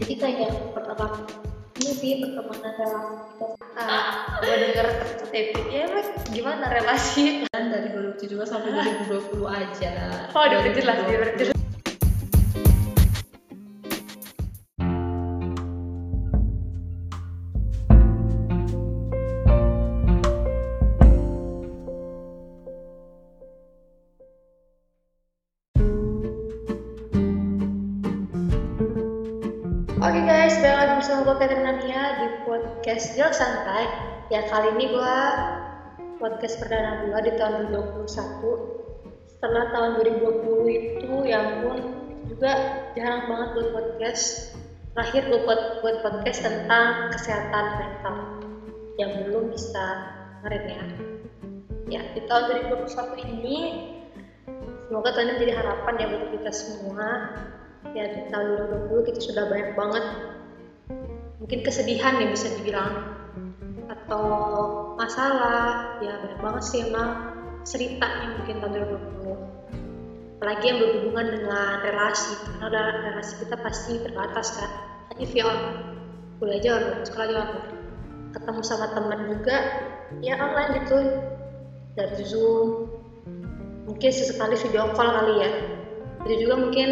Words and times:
jadi 0.00 0.14
kayak 0.16 0.50
pertemanan 0.72 1.28
ini 1.80 1.92
sih 1.96 2.12
pertemanan 2.24 2.72
relasi 2.76 3.14
kita. 3.36 3.46
Ah 3.76 4.40
gue 4.40 4.56
denger 4.56 4.86
Epi 5.32 5.62
ya 5.68 5.80
emang 5.88 6.08
gimana 6.32 6.64
relasi? 6.72 7.44
Kan 7.52 7.68
dari 7.68 7.88
2017 7.92 8.48
sampai 8.48 8.70
2020 9.08 9.44
aja. 9.44 9.92
Oh 10.32 10.44
udah 10.44 10.72
jelas 10.72 10.96
jelas 11.36 11.59
Jok 33.10 33.34
Santai. 33.34 33.90
Ya 34.30 34.46
kali 34.46 34.70
ini 34.78 34.94
gue 34.94 35.16
podcast 36.22 36.62
perdana 36.62 37.10
gue 37.10 37.18
di 37.26 37.32
tahun 37.34 37.74
2021 37.74 38.06
Setelah 39.26 39.66
tahun 39.74 39.90
2020 39.98 40.70
itu 40.70 41.10
ya 41.26 41.42
ampun 41.42 41.78
juga 42.30 42.52
jarang 42.94 43.26
banget 43.26 43.48
buat 43.58 43.68
podcast. 43.74 44.54
Terakhir 44.94 45.26
gue 45.26 45.40
buat, 45.42 45.82
buat 45.82 45.96
podcast 46.06 46.38
tentang 46.46 47.10
kesehatan 47.10 47.66
mental 47.82 48.16
Yang 48.94 49.12
belum 49.26 49.44
bisa 49.58 49.84
kemarin 50.38 50.64
ya. 50.70 50.84
Ya 51.90 52.00
di 52.14 52.22
tahun 52.30 52.62
2021 52.78 53.26
ini 53.26 53.58
Semoga 54.86 55.18
tahun 55.18 55.26
ini 55.26 55.32
menjadi 55.34 55.54
harapan 55.58 55.94
ya 55.98 56.06
buat 56.14 56.26
kita 56.38 56.50
semua. 56.54 57.06
Ya 57.90 58.06
di 58.06 58.30
tahun 58.30 58.70
2020 58.86 59.08
kita 59.10 59.18
sudah 59.18 59.50
banyak 59.50 59.74
banget 59.74 60.04
mungkin 61.50 61.66
kesedihan 61.66 62.14
ya 62.22 62.30
bisa 62.30 62.46
dibilang. 62.62 63.10
Atau 63.90 64.22
masalah 64.94 65.98
ya 65.98 66.14
banyak 66.22 66.38
banget 66.38 66.62
sih 66.62 66.86
emang 66.86 67.10
ceritanya 67.66 68.38
mungkin 68.38 68.62
tahun 68.62 68.86
2020 69.18 70.38
apalagi 70.38 70.64
yang 70.70 70.78
berhubungan 70.78 71.26
dengan 71.36 71.82
relasi 71.82 72.38
karena 72.62 72.80
relasi 73.02 73.34
kita 73.42 73.58
pasti 73.66 73.98
terbatas 73.98 74.46
kan. 74.54 74.70
Hanya 75.10 75.26
via 75.26 75.44
online 75.50 75.78
kuliah 76.38 76.58
aja 76.62 76.70
online 76.78 77.02
sekolah 77.02 77.26
aja 77.26 77.36
online 77.42 77.66
ketemu 78.30 78.60
sama 78.62 78.86
teman 78.94 79.20
juga 79.34 79.56
ya 80.22 80.38
online 80.38 80.70
gitu. 80.86 80.98
Dari 81.98 82.22
zoom. 82.30 82.94
Mungkin 83.90 84.10
sesekali 84.14 84.54
video 84.54 84.94
call 84.94 85.10
kali 85.10 85.34
ya. 85.42 85.50
Itu 86.22 86.46
juga 86.46 86.62
mungkin 86.62 86.88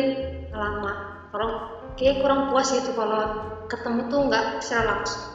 lama. 0.51 1.23
Orang 1.31 1.78
kayak 1.99 2.23
kurang 2.23 2.55
puas 2.55 2.71
gitu 2.71 2.95
kalau 2.95 3.27
ketemu 3.67 4.07
tuh 4.07 4.21
nggak 4.31 4.63
secara 4.63 5.03
langsung. 5.03 5.27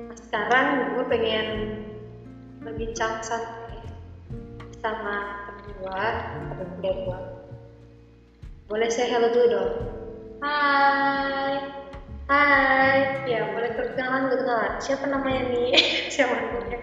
Nah, 0.00 0.16
sekarang 0.16 0.66
gue 0.96 1.04
pengen 1.12 1.46
berbincang 2.64 3.20
santai 3.20 3.84
sama 4.80 5.44
temen 5.44 5.68
gue 5.76 6.04
temen 6.32 6.68
kuliah 6.80 6.96
gue 7.04 7.20
boleh 8.72 8.88
saya 8.88 9.12
hello 9.12 9.28
dulu 9.28 9.46
dong? 9.52 9.72
Hai. 10.40 11.52
Hai. 12.32 12.96
Ya 13.28 13.52
boleh 13.52 13.70
perkenalan 13.76 14.32
gue 14.32 14.40
siapa 14.80 15.04
namanya 15.04 15.52
nih? 15.52 15.76
Siapa 16.14 16.32
namanya? 16.32 16.78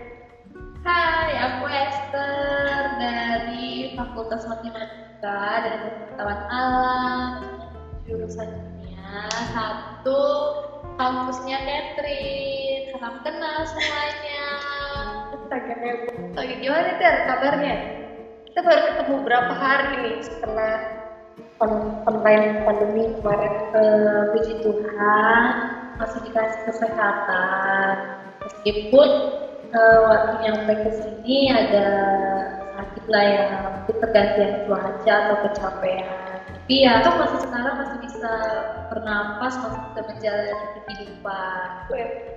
Hai, 0.85 1.31
aku 1.41 1.65
Esther 1.65 2.81
dari 3.01 3.97
Fakultas 3.97 4.45
Matematika 4.45 5.63
dari 5.65 5.77
Pengetahuan 5.79 6.41
Alam 6.51 7.31
jurusan 8.07 8.76
kimia 9.07 9.31
satu 9.55 10.19
kampusnya 10.99 11.57
Catherine 11.63 12.91
salam 12.91 13.15
kenal 13.23 13.63
semuanya 13.63 14.43
Astaga 15.31 15.75
heboh. 15.79 16.35
Oke, 16.35 16.53
gimana 16.59 16.99
Ter 16.99 17.15
kabarnya? 17.23 17.75
Kita 18.51 18.59
baru 18.67 18.81
ketemu 18.91 19.15
berapa 19.23 19.53
hari 19.55 19.91
nih 20.03 20.17
setelah 20.27 20.75
online 22.03 22.67
pandemi 22.67 23.15
kemarin. 23.19 23.53
Eh, 23.79 24.23
puji 24.35 24.53
Tuhan 24.59 25.43
masih 26.03 26.19
dikasih 26.27 26.61
kesehatan 26.67 27.95
meskipun 28.43 29.09
eh, 29.71 29.99
waktu 30.03 30.35
ke 30.83 30.91
sini 30.99 31.37
ada 31.47 31.87
sakit 32.75 33.05
lah 33.07 33.23
ya 33.23 33.43
pergantian 33.87 34.67
cuaca 34.67 35.13
atau 35.25 35.37
kecapean 35.49 36.27
tapi 36.67 36.83
ya 36.83 36.99
kan 36.99 37.15
masih 37.15 37.39
sekarang 37.47 37.75
masih 37.79 37.97
bisa 38.03 38.33
bernapas 38.97 39.53
bisa 39.61 40.01
menjalani 40.01 40.53
kehidupan 40.89 41.67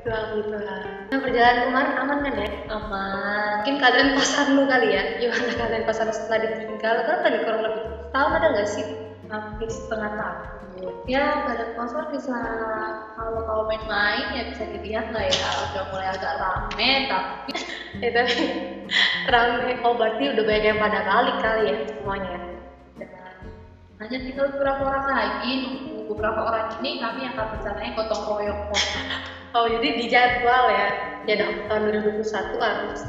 Alhamdulillah. 0.00 0.80
Nah, 1.12 1.18
perjalanan 1.20 1.60
kemarin 1.68 1.94
aman 2.00 2.18
kan 2.24 2.34
ya? 2.36 2.48
aman 2.72 3.50
Mungkin 3.60 3.76
keadaan 3.80 4.10
pasar 4.16 4.46
lu 4.52 4.64
kali 4.64 4.88
ya? 4.96 5.02
Gimana 5.20 5.52
keadaan 5.56 5.84
pasar 5.84 6.06
setelah 6.08 6.38
ditinggal? 6.40 6.94
Berapa 7.04 7.26
nih 7.28 7.40
kurang 7.44 7.62
lebih? 7.68 7.84
Tahun 8.12 8.32
ada 8.36 8.48
nggak 8.56 8.68
sih? 8.68 8.86
hampir 9.30 9.70
setengah 9.70 10.10
tahun 10.18 10.60
ya 11.06 11.46
badan 11.46 11.70
kosong 11.78 12.10
bisa 12.10 12.34
kalau 13.14 13.40
kalau 13.46 13.62
main-main 13.70 14.26
ya 14.34 14.42
bisa 14.50 14.66
dilihat 14.74 15.06
lah 15.14 15.22
ya 15.22 15.48
udah 15.70 15.84
mulai 15.94 16.08
agak 16.10 16.34
rame 16.34 16.90
tapi 17.06 17.52
tapi 18.16 18.44
rame. 19.32 19.72
Oh, 19.86 19.94
berarti 19.94 20.34
udah 20.34 20.44
banyak 20.44 20.66
yang 20.74 20.80
pada 20.82 21.00
balik 21.06 21.36
kali 21.38 21.62
ya 21.70 21.76
semuanya? 21.94 22.49
Hanya 24.00 24.18
tinggal 24.24 24.48
beberapa 24.56 24.82
orang 24.88 25.06
lagi 25.12 25.50
nunggu 25.60 26.16
beberapa 26.16 26.40
orang 26.48 26.66
ini 26.80 27.04
kami 27.04 27.20
akan 27.28 27.46
rencananya 27.60 27.90
gotong 27.94 28.22
royong 28.26 28.60
Oh, 29.50 29.66
jadi 29.66 29.98
di 29.98 30.06
jadwal 30.06 30.70
ya? 30.70 30.88
Ya 31.26 31.34
dong, 31.42 31.66
tahun 31.66 31.90
2021 32.22 32.54
harus 32.62 33.02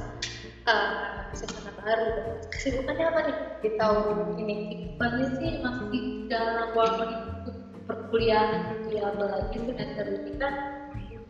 uh, 0.65 1.29
sesuatu 1.37 1.69
baru. 1.77 2.33
Kesibukannya 2.49 3.05
apa 3.13 3.19
nih 3.29 3.37
di 3.61 3.69
tahun 3.77 4.41
ini? 4.41 4.57
Banyak 4.97 5.37
sih 5.37 5.61
masih 5.61 6.25
dalam 6.33 6.73
waktu 6.73 7.13
ikut 7.13 7.55
perkuliahan 7.85 8.73
gitu 8.73 8.97
ya 8.97 9.13
apalagi 9.13 9.57
semester 9.69 10.05
ini 10.09 10.31
kan 10.41 10.53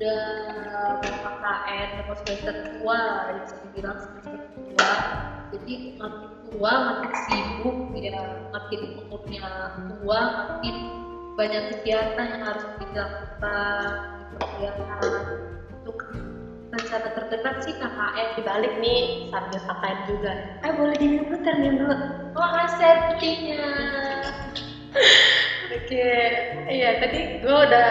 udah 0.01 0.25
mau 2.07 2.15
semester 2.25 2.55
tua 2.79 3.01
bisa 3.43 3.55
dibilang 3.67 3.97
semester 3.99 4.41
tua 4.55 4.93
jadi 5.51 5.73
makin 5.99 6.31
tua 6.51 6.71
makin 6.71 7.11
sibuk 7.27 7.77
ya 7.95 8.19
makin 8.55 8.79
umurnya 9.03 9.47
tua 9.99 10.19
makin 10.35 10.75
banyak 11.35 11.63
kegiatan 11.75 12.27
yang 12.27 12.43
harus 12.43 12.65
dilakukan 12.79 13.85
di 14.19 14.23
perkuliahan 14.35 15.13
untuk 15.79 15.97
rencana 16.71 17.09
terdekat 17.11 17.55
sih 17.67 17.75
KKN 17.75 18.27
Di 18.39 18.41
balik 18.47 18.73
nih 18.79 19.31
sambil 19.31 19.59
KKN 19.59 19.99
juga. 20.07 20.31
Eh 20.63 20.71
boleh 20.75 20.95
diminum 20.99 21.25
dulu, 21.27 21.37
Ter, 21.43 21.55
minum 21.59 21.77
dulu. 21.83 21.95
oh 22.31 22.47
air 22.55 22.97
putihnya 23.11 23.67
Oke, 25.75 26.11
iya 26.67 26.99
tadi 26.99 27.39
gue 27.43 27.55
udah 27.55 27.89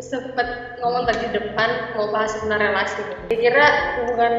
sempet 0.00 0.78
ngomong 0.80 1.04
tadi 1.04 1.28
di 1.28 1.36
depan 1.36 1.96
mau 1.96 2.08
bahas 2.12 2.32
tentang 2.40 2.60
relasi. 2.64 3.02
Kira-kira 3.28 3.66
hubungan 4.00 4.32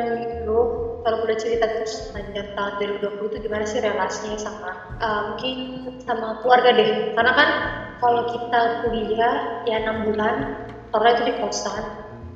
lu 0.49 0.78
kalau 1.03 1.17
udah 1.23 1.37
cerita 1.39 1.65
terus 1.71 2.03
sepanjang 2.03 2.47
tahun 2.55 2.73
2020 2.79 3.29
itu 3.31 3.37
gimana 3.45 3.63
sih 3.67 3.79
relasinya 3.81 4.37
sama 4.39 4.69
eh, 4.99 5.21
mungkin 5.27 5.55
sama 6.03 6.27
keluarga 6.41 6.69
deh? 6.75 6.89
Karena 7.15 7.31
kan 7.35 7.49
kalau 7.99 8.23
kita 8.23 8.61
kuliah 8.79 9.35
ya 9.67 9.75
enam 9.83 9.99
bulan, 10.03 10.35
karena 10.91 11.07
itu 11.11 11.21
di 11.27 11.33
kosan, 11.35 11.83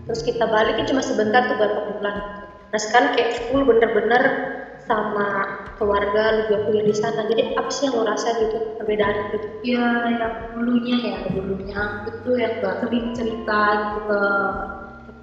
terus 0.06 0.22
kita 0.28 0.46
balik 0.52 0.76
kan 0.78 0.86
cuma 0.90 1.02
sebentar 1.02 1.42
tuh 1.48 1.56
beberapa 1.56 1.80
bulan. 1.88 2.16
Nah 2.72 2.80
sekarang 2.80 3.10
kayak 3.16 3.32
full 3.48 3.64
bener-bener 3.64 4.36
sama 4.84 5.48
keluarga 5.80 6.36
lu 6.36 6.44
juga 6.48 6.60
kuliah 6.68 6.86
di 6.86 6.96
sana. 6.96 7.24
Jadi 7.24 7.42
apa 7.56 7.70
sih 7.72 7.88
yang 7.88 7.96
lo 7.96 8.04
rasa 8.04 8.36
gitu 8.36 8.60
perbedaan 8.78 9.16
gitu? 9.32 9.48
ya 9.64 10.04
yang 10.12 10.34
dulunya 10.52 10.98
ya 11.00 11.18
dulunya 11.32 11.82
itu 12.04 12.30
yang 12.36 12.52
gak 12.60 12.76
sering 12.84 13.06
cerita 13.16 13.80
gitu 13.80 14.00
ke 14.04 14.20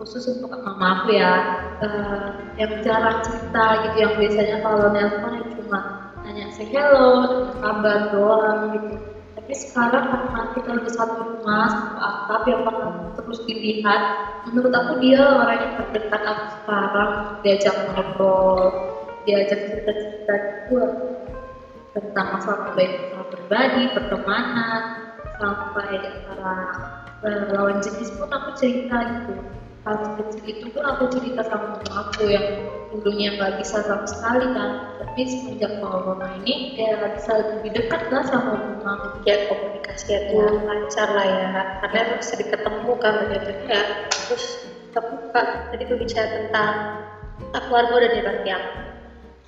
khusus 0.00 0.24
untuk 0.32 0.48
mama 0.64 0.96
aku 0.96 1.12
ya 1.12 1.44
eh, 1.84 2.28
yang 2.56 2.72
jarang 2.80 3.20
cerita 3.20 3.76
gitu 3.84 3.96
yang 4.00 4.12
biasanya 4.16 4.56
kalau 4.64 4.88
nelpon 4.88 5.36
ya 5.36 5.44
cuma 5.60 5.78
nanya 6.24 6.48
say 6.48 6.64
hello 6.72 7.28
kabar 7.60 8.00
doang 8.08 8.72
gitu 8.72 8.96
tapi 9.36 9.52
sekarang 9.52 10.04
karena 10.08 10.40
kita 10.56 10.70
udah 10.72 10.92
satu 10.96 11.20
rumah 11.20 11.68
satu 11.68 11.96
atap 12.00 12.42
yang 12.48 12.60
bakal 12.64 12.88
terus 13.12 13.38
dilihat 13.44 14.00
menurut 14.48 14.72
aku 14.72 14.96
dia 14.96 15.20
orang 15.20 15.68
yang 15.68 15.72
terdekat 15.76 16.22
aku 16.24 16.44
sekarang 16.64 17.10
diajak 17.44 17.76
ngobrol 17.84 18.72
diajak 19.28 19.60
cerita-cerita 19.68 20.34
gitu 20.48 20.80
tentang 21.90 22.26
masalah 22.30 22.70
baik 22.78 22.94
masalah 22.94 23.26
pribadi, 23.26 23.82
pertemanan, 23.90 24.82
sampai 25.40 25.98
antara 26.06 26.54
eh, 27.26 27.44
lawan 27.50 27.76
jenis 27.82 28.14
pun 28.14 28.30
aku 28.30 28.54
cerita 28.54 29.02
gitu. 29.02 29.34
Hal 29.84 29.96
kecil 30.20 30.44
itu 30.44 30.64
tuh 30.76 30.82
aku 30.84 31.08
cerita 31.08 31.40
sama 31.48 31.80
mama 31.80 31.94
aku 32.04 32.28
yang 32.28 32.44
dulunya 32.92 33.32
nggak 33.38 33.56
bisa 33.62 33.80
sama 33.86 34.04
sekali 34.04 34.44
kan. 34.52 34.70
Tapi 35.00 35.20
semenjak 35.24 35.72
corona 35.80 36.28
ini 36.44 36.76
ya 36.76 37.00
bisa 37.16 37.32
lebih 37.40 37.70
dekat 37.80 38.02
lah 38.12 38.24
sama 38.28 38.52
mama 38.60 38.92
ya 39.24 39.40
komunikasi 39.48 40.20
itu 40.20 40.40
lancar 40.68 41.08
lah 41.16 41.26
ya. 41.26 41.48
Karena 41.80 41.98
emang 42.04 42.22
sering 42.22 42.48
ketemu 42.52 42.90
kan 43.00 43.12
begitu 43.24 43.50
ya 43.68 43.82
terus 44.28 44.44
terbuka. 44.92 45.42
Tadi 45.72 45.84
berbicara 45.88 46.28
tentang 46.28 46.72
ah, 47.56 47.62
keluarga 47.64 47.92
udah 48.04 48.12
dibanyak 48.12 48.62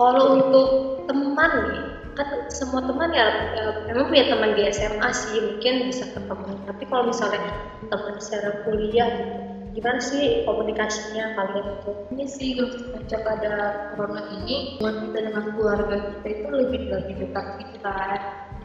kalau 0.01 0.25
untuk 0.41 0.69
teman 1.05 1.53
nih 1.69 1.85
kan 2.13 2.29
semua 2.53 2.85
teman 2.85 3.09
ya, 3.13 3.33
ya 3.57 3.65
memang 3.89 4.09
punya 4.09 4.25
teman 4.29 4.57
di 4.57 4.65
SMA 4.73 5.09
sih. 5.13 5.37
Mungkin 5.37 5.93
bisa 5.93 6.09
ketemu. 6.13 6.57
Tapi 6.65 6.83
kalau 6.89 7.05
misalnya 7.09 7.53
teman 7.89 8.17
secara 8.21 8.65
kuliah 8.65 9.09
gitu 9.13 9.52
gimana 9.73 10.01
sih 10.01 10.45
komunikasinya 10.45 11.25
kalian 11.37 11.67
itu 11.81 11.91
ini 12.13 12.25
sih 12.29 12.51
sejak 12.57 13.23
ada 13.25 13.55
corona 13.93 14.23
ini? 14.31 14.77
Hubungan 14.77 14.97
kita 15.09 15.19
dengan 15.29 15.45
keluarga 15.57 15.97
kita 16.01 16.27
itu 16.29 16.47
lebih 16.53 16.83
lagi 16.93 17.13
dekat 17.17 17.47
gitu 17.61 17.77
kan 17.81 18.21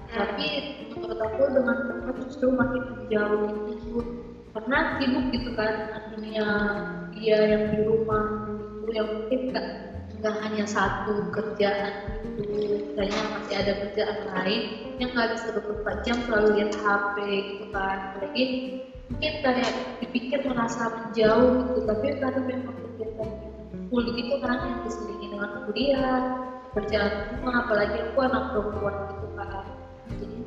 tapi 0.07 0.47
menurut 0.95 1.19
aku 1.19 1.43
dengan 1.51 1.77
teman 1.83 2.15
justru 2.23 2.47
makin 2.55 2.83
jauh 3.11 3.51
gitu. 3.67 3.99
Karena 4.55 4.77
sibuk 4.97 5.25
gitu 5.35 5.49
kan 5.53 5.73
dunia 6.09 6.47
dia 7.13 7.37
yang 7.45 7.63
di 7.69 7.79
rumah 7.83 8.25
itu 8.81 8.87
yang 8.95 9.07
mungkin 9.11 9.39
nggak 9.51 9.67
nggak 10.17 10.35
hanya 10.41 10.65
satu 10.65 11.13
kerjaan 11.29 11.93
itu 12.25 12.81
kayaknya 12.97 13.23
masih 13.37 13.55
ada 13.61 13.73
kerjaan 13.85 14.17
lain 14.33 14.61
yang 14.97 15.09
nggak 15.13 15.29
bisa 15.37 15.47
24 15.53 16.05
jam 16.07 16.17
selalu 16.25 16.47
lihat 16.57 16.71
HP 16.73 17.15
gitu 17.53 17.65
kan. 17.69 17.97
Apalagi 18.09 18.43
mungkin 19.07 19.33
kayak 19.39 19.71
dipikir 20.03 20.39
merasa 20.43 20.91
menjauh 20.91 21.55
gitu 21.63 21.79
tapi 21.87 22.05
karena 22.19 22.41
memang 22.43 22.75
kegiatan 22.75 23.29
full 23.87 24.03
gitu 24.03 24.35
kan 24.43 24.57
yang 24.59 24.79
diselingi 24.83 25.27
dengan 25.31 25.51
kuliah 25.63 26.19
kerjaan 26.75 27.13
rumah 27.31 27.55
apalagi 27.63 27.97
aku 28.03 28.19
anak 28.21 28.43
perempuan 28.51 28.95
gitu 29.09 29.27
kan 29.33 29.65
jadi 30.19 30.39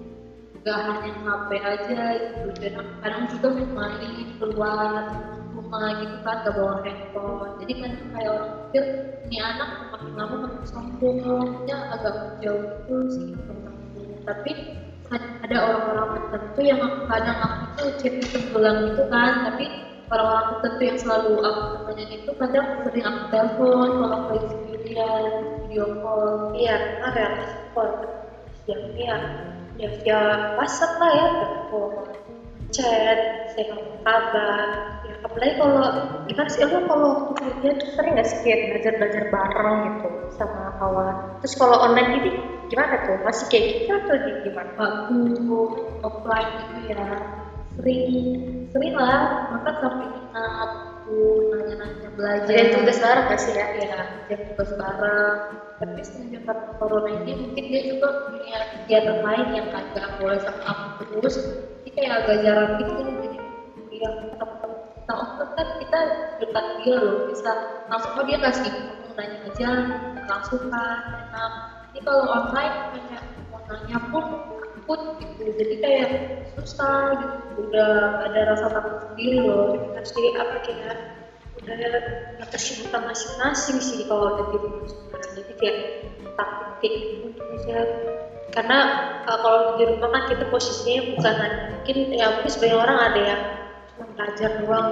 nggak 0.61 0.81
hanya 0.85 1.13
HP 1.25 1.49
aja 1.65 2.01
gitu 2.21 2.49
dan 2.61 2.85
kadang 3.01 3.25
juga 3.33 3.49
main 3.73 4.29
keluar 4.37 5.09
rumah 5.57 5.89
gitu 5.97 6.17
kan 6.21 6.37
gak 6.45 6.53
bawa 6.53 6.77
handphone. 6.85 7.51
Jadi 7.59 7.73
kan 7.81 7.91
kayak 8.13 8.31
orang 8.31 8.51
pikir 8.69 8.85
ini 9.29 9.39
anak 9.41 9.69
makin 9.89 10.13
lama 10.17 10.37
makin 10.49 10.63
sombongnya 10.69 11.79
agak 11.97 12.17
jauh 12.45 12.61
gitu 12.61 12.95
sih 13.09 13.33
tapi 14.25 14.53
ada 15.19 15.57
orang-orang 15.67 16.09
tertentu 16.31 16.61
yang 16.63 16.81
kadang 17.11 17.39
aku 17.43 17.65
tuh 17.75 17.91
chatting 17.99 18.29
tenggelam 18.31 18.77
gitu 18.95 19.05
kan 19.11 19.33
tapi 19.51 19.65
orang-orang 20.11 20.47
tertentu 20.55 20.83
yang 20.87 20.99
selalu 20.99 21.33
aku 21.43 21.63
temenin 21.75 22.11
itu 22.23 22.31
kadang 22.39 22.67
sering 22.87 23.05
aku 23.07 23.23
telepon 23.31 23.89
kalau 23.99 24.15
aku 24.15 24.31
lagi 24.35 24.47
sendirian 24.55 25.25
video 25.67 25.87
call. 26.03 26.31
Iya 26.55 26.75
benar 26.79 27.15
ya 27.15 27.29
call? 27.75 27.91
Ya 28.67 28.77
ya 28.95 29.17
ya 29.81 29.89
via 30.03 30.21
WhatsApp 30.55 30.93
lah 31.03 31.11
ya 31.15 31.27
telepon 31.43 31.93
chat 32.71 33.19
saya 33.55 33.75
kabar 34.07 34.67
apalagi 35.31 35.55
kalau 35.63 35.87
gimana 36.27 36.51
sih 36.51 36.63
lo 36.67 36.79
kalau 36.91 37.07
waktu 37.15 37.33
kuliah 37.39 37.75
tuh 37.79 37.89
sering 37.95 38.13
nggak 38.19 38.27
sih 38.27 38.39
kayak 38.43 38.61
belajar 38.67 38.93
belajar 38.99 39.25
bareng 39.31 39.77
gitu 39.87 40.09
sama 40.35 40.63
kawan? 40.83 41.15
Terus 41.39 41.55
kalau 41.55 41.77
online 41.87 42.11
ini 42.19 42.31
gimana 42.67 42.95
tuh? 43.07 43.17
Masih 43.23 43.47
kayak 43.47 43.65
gitu 43.71 43.91
atau 43.95 44.17
gimana? 44.43 44.71
Waktu 44.75 45.19
offline 46.03 46.51
itu 46.59 46.79
ya 46.91 47.05
sering 47.79 48.03
sering 48.75 48.95
lah. 48.99 49.23
Maka 49.55 49.71
sampai 49.79 50.07
kita 50.11 50.45
aku 50.67 51.15
nanya-nanya 51.47 52.09
belajar. 52.19 52.51
Jadi 52.51 52.75
tugas 52.75 52.99
bareng 52.99 53.25
gak 53.31 53.41
sih 53.41 53.53
ya? 53.55 53.67
Ya 54.27 54.37
tugas 54.51 54.71
bareng. 54.75 55.39
Tapi 55.81 56.01
semenjak 56.05 56.43
corona 56.77 57.11
ini 57.23 57.33
mungkin 57.39 57.65
dia 57.71 57.83
juga 57.87 58.09
punya 58.27 58.59
kegiatan 58.75 59.19
lain 59.23 59.47
yang 59.55 59.67
kagak 59.71 60.11
boleh 60.19 60.39
sama 60.43 60.63
aku 60.75 61.07
terus. 61.07 61.39
Jadi 61.81 61.91
kayak 61.97 62.13
agak 62.21 62.37
jarang 62.45 62.71
gitu 62.83 62.93
jadi 63.91 63.97
yang 64.07 64.15
teman-teman 64.39 64.70
kita 65.11 65.27
offline 65.27 65.51
kan 65.59 65.69
kita 65.83 66.01
dekat 66.39 66.67
dia 66.79 66.95
loh 66.95 67.27
bisa 67.27 67.51
langsung 67.91 68.13
oh 68.15 68.25
dia 68.31 68.39
kasih 68.39 68.71
mau 68.71 69.11
nanya 69.19 69.39
aja 69.51 69.71
langsung 70.31 70.63
kan 70.71 70.99
enak 71.19 71.53
ini 71.91 72.01
kalau 72.07 72.25
online 72.31 72.75
kayak 72.95 73.23
mau 73.51 73.59
nanya 73.67 73.99
pun 74.15 74.25
takut 74.91 75.01
gitu. 75.19 75.43
Jadi 75.59 75.75
kayak 75.83 76.11
susah 76.55 77.19
gitu. 77.19 77.67
Udah 77.67 78.23
ada 78.27 78.41
rasa 78.55 78.67
takut 78.71 78.97
sendiri 79.11 79.43
loh. 79.43 79.75
Pasti 79.99 80.23
apa 80.39 80.57
kayak 80.63 80.97
udah 81.59 81.75
ada 81.75 81.91
kesibukan 82.55 83.03
masing-masing 83.11 83.79
sih 83.83 84.07
kalau 84.07 84.39
ada 84.39 84.47
di 84.55 84.57
rumah 84.63 84.87
sekarang. 84.87 85.31
Jadi 85.43 85.53
kayak 85.59 85.79
takut 86.39 86.69
kayak 86.79 86.95
gitu 87.03 87.43
aja 87.59 87.79
karena 88.51 88.79
uh, 89.31 89.39
kalau 89.39 89.79
di 89.79 89.87
rumah 89.87 90.11
kan 90.11 90.23
kita 90.27 90.45
posisinya 90.51 91.15
bukan 91.15 91.35
mungkin 91.71 91.97
ya 92.11 92.27
mungkin 92.35 92.51
sebagian 92.51 92.83
orang 92.83 92.99
ada 92.99 93.21
yang 93.23 93.43
cuma 94.21 94.37
belajar 94.37 94.51
doang. 94.61 94.89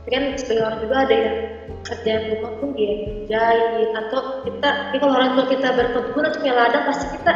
Gitu 0.00 0.08
kan 0.14 0.24
sebagian 0.38 0.62
orang 0.62 0.78
juga 0.80 0.96
ada 1.02 1.14
yang 1.14 1.36
kerjaan 1.80 2.22
rumah 2.36 2.52
pun 2.60 2.68
dia 2.76 2.92
jahit 3.26 3.90
atau 3.96 4.20
kita 4.46 4.68
kalau 5.00 5.14
orang 5.16 5.30
tua 5.34 5.46
kita 5.48 5.68
berkebun 5.74 6.24
atau 6.28 6.38
punya 6.38 6.54
ladang 6.54 6.84
pasti 6.86 7.06
kita 7.18 7.32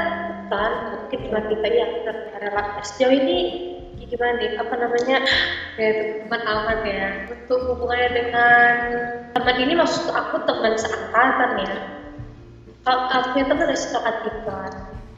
kan 0.52 0.72
mungkin 0.92 1.18
cuma 1.26 1.40
kita 1.50 1.66
ya 1.66 1.86
kita 1.98 2.12
rela 2.38 2.62
sejauh 2.84 3.14
ini 3.16 3.38
gimana 4.04 4.36
nih? 4.36 4.50
Apa 4.60 4.74
namanya? 4.78 5.18
Ya 5.80 5.90
teman 6.22 6.42
aman 6.44 6.78
ya. 6.86 7.06
Untuk 7.32 7.58
hubungannya 7.72 8.10
dengan 8.12 8.74
teman 9.32 9.56
ini 9.58 9.72
maksud 9.74 10.12
aku 10.12 10.44
teman 10.44 10.76
seangkatan 10.78 11.50
ya. 11.64 11.74
Kalau 12.84 13.00
aku 13.10 13.26
punya 13.34 13.46
teman 13.48 13.64
dari 13.64 13.80
kakak 13.80 14.16
tingkat 14.22 14.72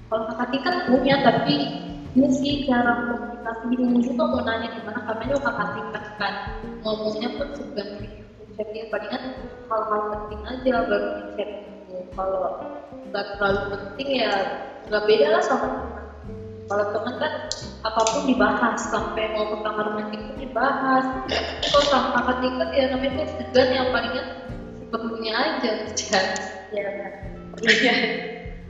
kalau 0.07 0.23
kakak 0.31 0.49
tingkat 0.55 0.75
punya 0.87 1.15
tapi 1.27 1.55
ini 2.17 2.29
sih 2.33 2.55
cara 2.65 2.97
komunikasi 3.05 3.65
bingung 3.77 4.01
juga 4.01 4.25
mau 4.25 4.41
nanya 4.41 4.73
gimana 4.73 5.01
karena 5.05 5.25
juga 5.37 5.53
kakak 5.53 6.09
kan. 6.17 6.35
Ngomongnya 6.81 7.29
pun 7.37 7.49
segan 7.53 7.89
jadi 8.57 8.89
palingan 8.89 9.23
hal-hal 9.69 10.01
penting 10.17 10.41
aja 10.49 10.75
baru 10.89 11.09
di 11.13 11.25
chat 11.37 11.51
gitu. 11.61 11.97
kalau 12.17 12.57
nggak 13.13 13.25
terlalu 13.37 13.63
penting 13.77 14.09
ya 14.25 14.33
nggak 14.89 15.05
beda 15.05 15.27
lah 15.29 15.43
sama 15.45 15.67
teman. 15.77 16.05
Kalau 16.67 16.85
teman 16.97 17.15
kan 17.21 17.33
apa 17.85 18.01
pun 18.01 18.23
dibahas 18.25 18.81
sampai 18.89 19.25
mau 19.37 19.45
ke 19.53 19.57
kamar 19.61 19.87
mandi 19.93 20.17
pun 20.17 20.35
dibahas. 20.41 21.05
Kalau 21.69 21.85
sama 21.93 22.09
kakak 22.17 22.37
tingkat 22.41 22.69
ya 22.73 22.85
namanya 22.97 23.25
segan 23.37 23.69
yang 23.69 23.89
palingan 23.93 24.27
seperlunya 24.81 25.33
aja 25.37 25.71
chat 25.93 26.27
ya 26.73 26.89
iya. 27.61 27.97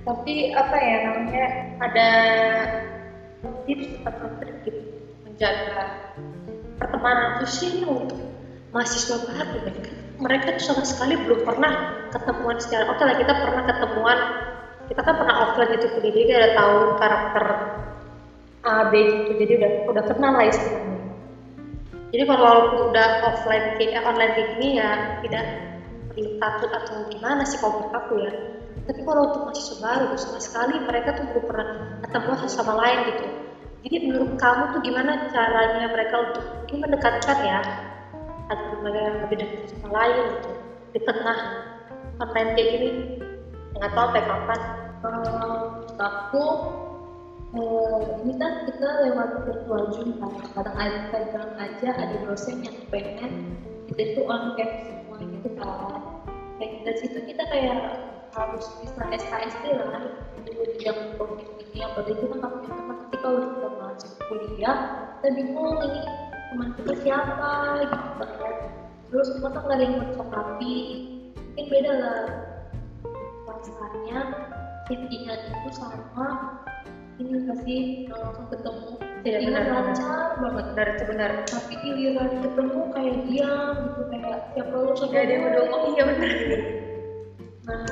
Tapi 0.02 0.54
apa 0.54 0.76
ya 0.78 0.96
namanya 1.10 1.44
ada 1.82 2.08
tips 3.64 3.86
trik 4.42 4.56
gitu 4.66 4.80
menjaga 5.26 5.80
pertemanan 6.76 7.30
sih 7.46 7.72
untuk 7.82 8.18
mahasiswa 8.70 9.16
baru 9.22 9.58
kan 9.64 9.76
mereka 10.20 10.52
tuh 10.56 10.64
sama 10.74 10.82
sekali 10.84 11.16
belum 11.20 11.40
pernah 11.44 11.72
ketemuan 12.12 12.56
secara 12.60 12.84
oke 12.88 13.02
lah 13.02 13.16
kita 13.16 13.32
pernah 13.36 13.62
ketemuan 13.64 14.18
kita 14.86 15.00
kan 15.02 15.14
pernah 15.18 15.36
offline 15.42 15.72
itu 15.74 15.86
kuliah 15.90 16.12
jadi 16.14 16.30
udah 16.30 16.52
tahu 16.54 16.76
karakter 16.94 17.44
A 18.66 18.82
B 18.90 18.92
gitu 19.06 19.30
jadi 19.38 19.52
udah 19.62 19.70
udah 19.94 20.04
kenal 20.10 20.34
lah 20.34 20.46
istilahnya. 20.50 20.98
Jadi 22.10 22.22
kalau 22.26 22.70
udah 22.90 23.08
offline 23.22 23.66
kayak 23.78 23.94
eh, 23.94 24.02
online 24.02 24.32
kayak 24.34 24.48
gini 24.54 24.68
ya 24.78 24.98
tidak 25.22 25.44
perlu 26.10 26.30
takut 26.42 26.70
atau 26.74 27.06
gimana 27.10 27.42
sih 27.46 27.58
kalau 27.62 27.78
aku 27.94 28.18
ya 28.18 28.32
tapi 28.86 29.00
kalau 29.02 29.22
untuk 29.26 29.42
mahasiswa 29.50 29.76
baru 29.82 30.04
tuh 30.14 30.20
sama 30.22 30.38
sekali 30.38 30.74
mereka 30.78 31.08
tuh 31.18 31.24
belum 31.26 31.44
pernah 31.50 31.66
ketemu 32.06 32.32
sama 32.46 32.72
lain 32.78 32.98
gitu. 33.10 33.26
Jadi 33.86 33.96
menurut 34.06 34.32
kamu 34.38 34.62
tuh 34.74 34.80
gimana 34.82 35.12
caranya 35.30 35.86
mereka 35.90 36.14
untuk 36.22 36.44
mungkin 36.54 36.76
mendekatkan 36.86 37.38
ya 37.42 37.60
atau 38.46 38.78
mereka 38.78 39.26
lebih 39.26 39.36
dekat 39.42 39.64
sama 39.74 39.88
lain 39.90 40.22
gitu 40.38 40.50
di 40.94 41.00
tengah 41.02 41.38
online 42.22 42.50
kayak 42.54 42.68
gini? 42.78 42.88
Nggak 43.74 43.90
tahu 43.90 44.06
sampai 44.06 44.22
kapan. 44.22 44.60
Kalau 45.02 45.26
aku 45.98 46.44
eh, 47.58 48.06
ini 48.22 48.32
kan 48.38 48.52
kita 48.70 48.88
lewat 49.02 49.28
virtual 49.50 49.82
Zoom 49.94 50.10
kan 50.22 50.30
kadang 50.54 50.76
ada 50.78 51.00
kadang 51.10 51.50
aja 51.58 51.88
ada 51.94 52.16
dosen 52.22 52.62
yang 52.62 52.76
pengen 52.90 53.32
kita 53.90 54.14
itu 54.14 54.22
on 54.26 54.54
cam 54.58 54.70
semua 54.82 55.16
gitu 55.22 55.48
kan 55.58 56.00
kayak 56.58 56.72
dari 56.82 56.98
situ 56.98 57.18
kita 57.22 57.42
kayak 57.50 58.15
harus 58.36 58.66
bisa 58.84 59.02
SKSD 59.16 59.64
lah 59.80 60.04
itu 60.44 60.52
yang 60.84 61.16
covid 61.16 61.48
ini 61.56 61.80
yang 61.80 61.92
itu 62.04 62.24
kan 62.28 62.38
aku 62.44 62.56
punya 62.60 62.74
teman 62.76 62.96
nanti 63.00 63.16
kalau 63.24 63.40
kita 63.48 63.68
masuk 63.80 64.12
kuliah 64.28 64.78
kita 65.18 65.28
bingung 65.32 65.76
ini 65.88 66.00
teman 66.52 66.68
kita 66.76 66.92
siapa 67.00 67.52
gitu 67.80 67.96
kan 68.36 68.54
terus 69.08 69.28
masa 69.40 69.58
nggak 69.64 69.76
ada 69.80 69.84
yang 69.88 69.94
mencokapi 70.04 70.76
mungkin 71.34 71.66
beda 71.72 71.92
lah 71.96 72.20
rasanya 73.48 74.20
settingan 74.84 75.40
itu 75.48 75.68
sama 75.72 76.28
ini 77.16 77.32
nggak 77.40 77.58
sih 77.64 77.80
langsung 78.12 78.46
ketemu 78.52 79.00
Iya, 79.26 79.42
Settingan 79.42 79.64
benar. 79.66 79.82
lancar 79.90 80.28
banget. 80.38 80.64
Benar 80.70 80.86
itu 80.86 81.04
benar. 81.10 81.30
Tapi 81.50 81.74
giliran 81.82 82.30
ketemu 82.46 82.80
kayak 82.94 83.16
diam 83.26 83.74
gitu 83.82 84.02
kayak 84.14 84.38
tiap 84.54 84.68
lalu 84.70 84.90
sama 84.94 85.10
Gak 85.10 85.24
dia 85.26 85.38
udah 85.42 85.62
ngomong 85.66 85.82
iya 85.98 86.02
benar. 86.06 86.30
Nah 87.66 87.82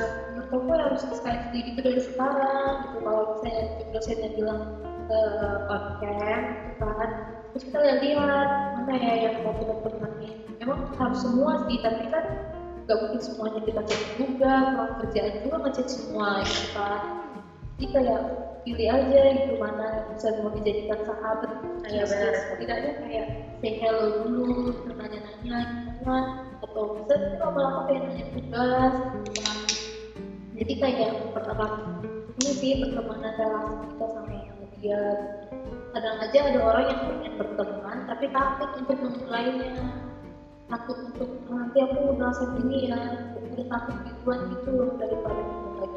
aku 0.58 0.70
harus 0.75 1.02
sekali 1.11 1.58
gitu 1.62 1.78
dari 1.82 2.00
sekarang 2.00 2.73
gitu. 2.87 2.96
Kalau 3.02 3.23
misalnya 3.30 3.64
dosennya 3.90 4.28
bilang 4.34 4.61
ke 5.04 5.20
on-cam 5.68 6.40
gitu 6.49 6.70
kan 6.80 7.08
terus 7.54 7.62
kita 7.70 7.78
lihat 7.87 7.99
lihat 8.02 8.49
mana 8.75 8.92
ya 8.99 9.14
yang 9.30 9.34
mau 9.46 9.54
kita 9.54 9.75
temenin 9.87 10.34
emang 10.58 10.80
harus 10.99 11.18
semua 11.23 11.54
sih 11.68 11.78
tapi 11.78 12.02
kan 12.11 12.25
gak 12.84 12.99
mungkin 13.00 13.20
semuanya 13.23 13.61
kita 13.62 13.80
cek 13.87 14.00
juga 14.18 14.52
kalau 14.75 14.90
kerjaan 15.00 15.32
juga 15.40 15.56
ngecek 15.64 15.87
semua 15.88 16.28
gitu 16.44 16.66
kan. 16.76 17.00
Jadi 17.75 17.87
kayak 17.96 18.20
pilih 18.64 18.88
aja 18.92 19.20
gitu 19.40 19.52
mana 19.56 19.84
yang 19.96 20.06
bisa 20.12 20.28
mau 20.40 20.52
dijadikan 20.52 21.00
sahabat. 21.04 21.52
Iya, 21.84 22.04
benar. 22.08 22.32
setidaknya 22.49 22.92
kayak 23.00 23.26
say 23.61 23.73
hello 23.80 24.08
dulu 24.12 24.73
nanya-nanya 24.84 25.56
gimana 25.68 26.20
atau 26.64 26.92
bisa 26.92 27.14
sih 27.16 27.37
lama-lama 27.40 27.80
kayak 27.88 28.02
nanya 28.08 28.25
tugas 28.32 28.92
gitu 29.00 29.30
kan 29.40 29.83
jadi 30.54 30.73
kayak 30.78 31.11
mempererat 31.18 31.75
ini 32.38 32.50
sih 32.54 32.73
pertemanan 32.87 33.34
relasi 33.34 33.75
kita 33.90 34.06
sama 34.06 34.34
yang 34.38 34.58
dia. 34.78 35.02
Kadang 35.94 36.16
aja 36.23 36.38
ada 36.50 36.61
orang 36.62 36.87
yang 36.90 37.00
pengen 37.11 37.32
berteman 37.38 37.99
tapi 38.06 38.26
takut 38.30 38.70
untuk 38.78 38.99
memulainya. 39.02 39.75
Takut 40.70 40.99
untuk 41.11 41.30
"Ah, 41.50 41.66
nanti 41.66 41.78
aku 41.82 42.14
merasa 42.14 42.42
gini 42.58 42.90
ya. 42.90 42.99
Udah 43.34 43.66
takut 43.66 43.96
duluan 44.06 44.40
gitu 44.54 44.75
daripada 44.99 45.42
memulai 45.42 45.90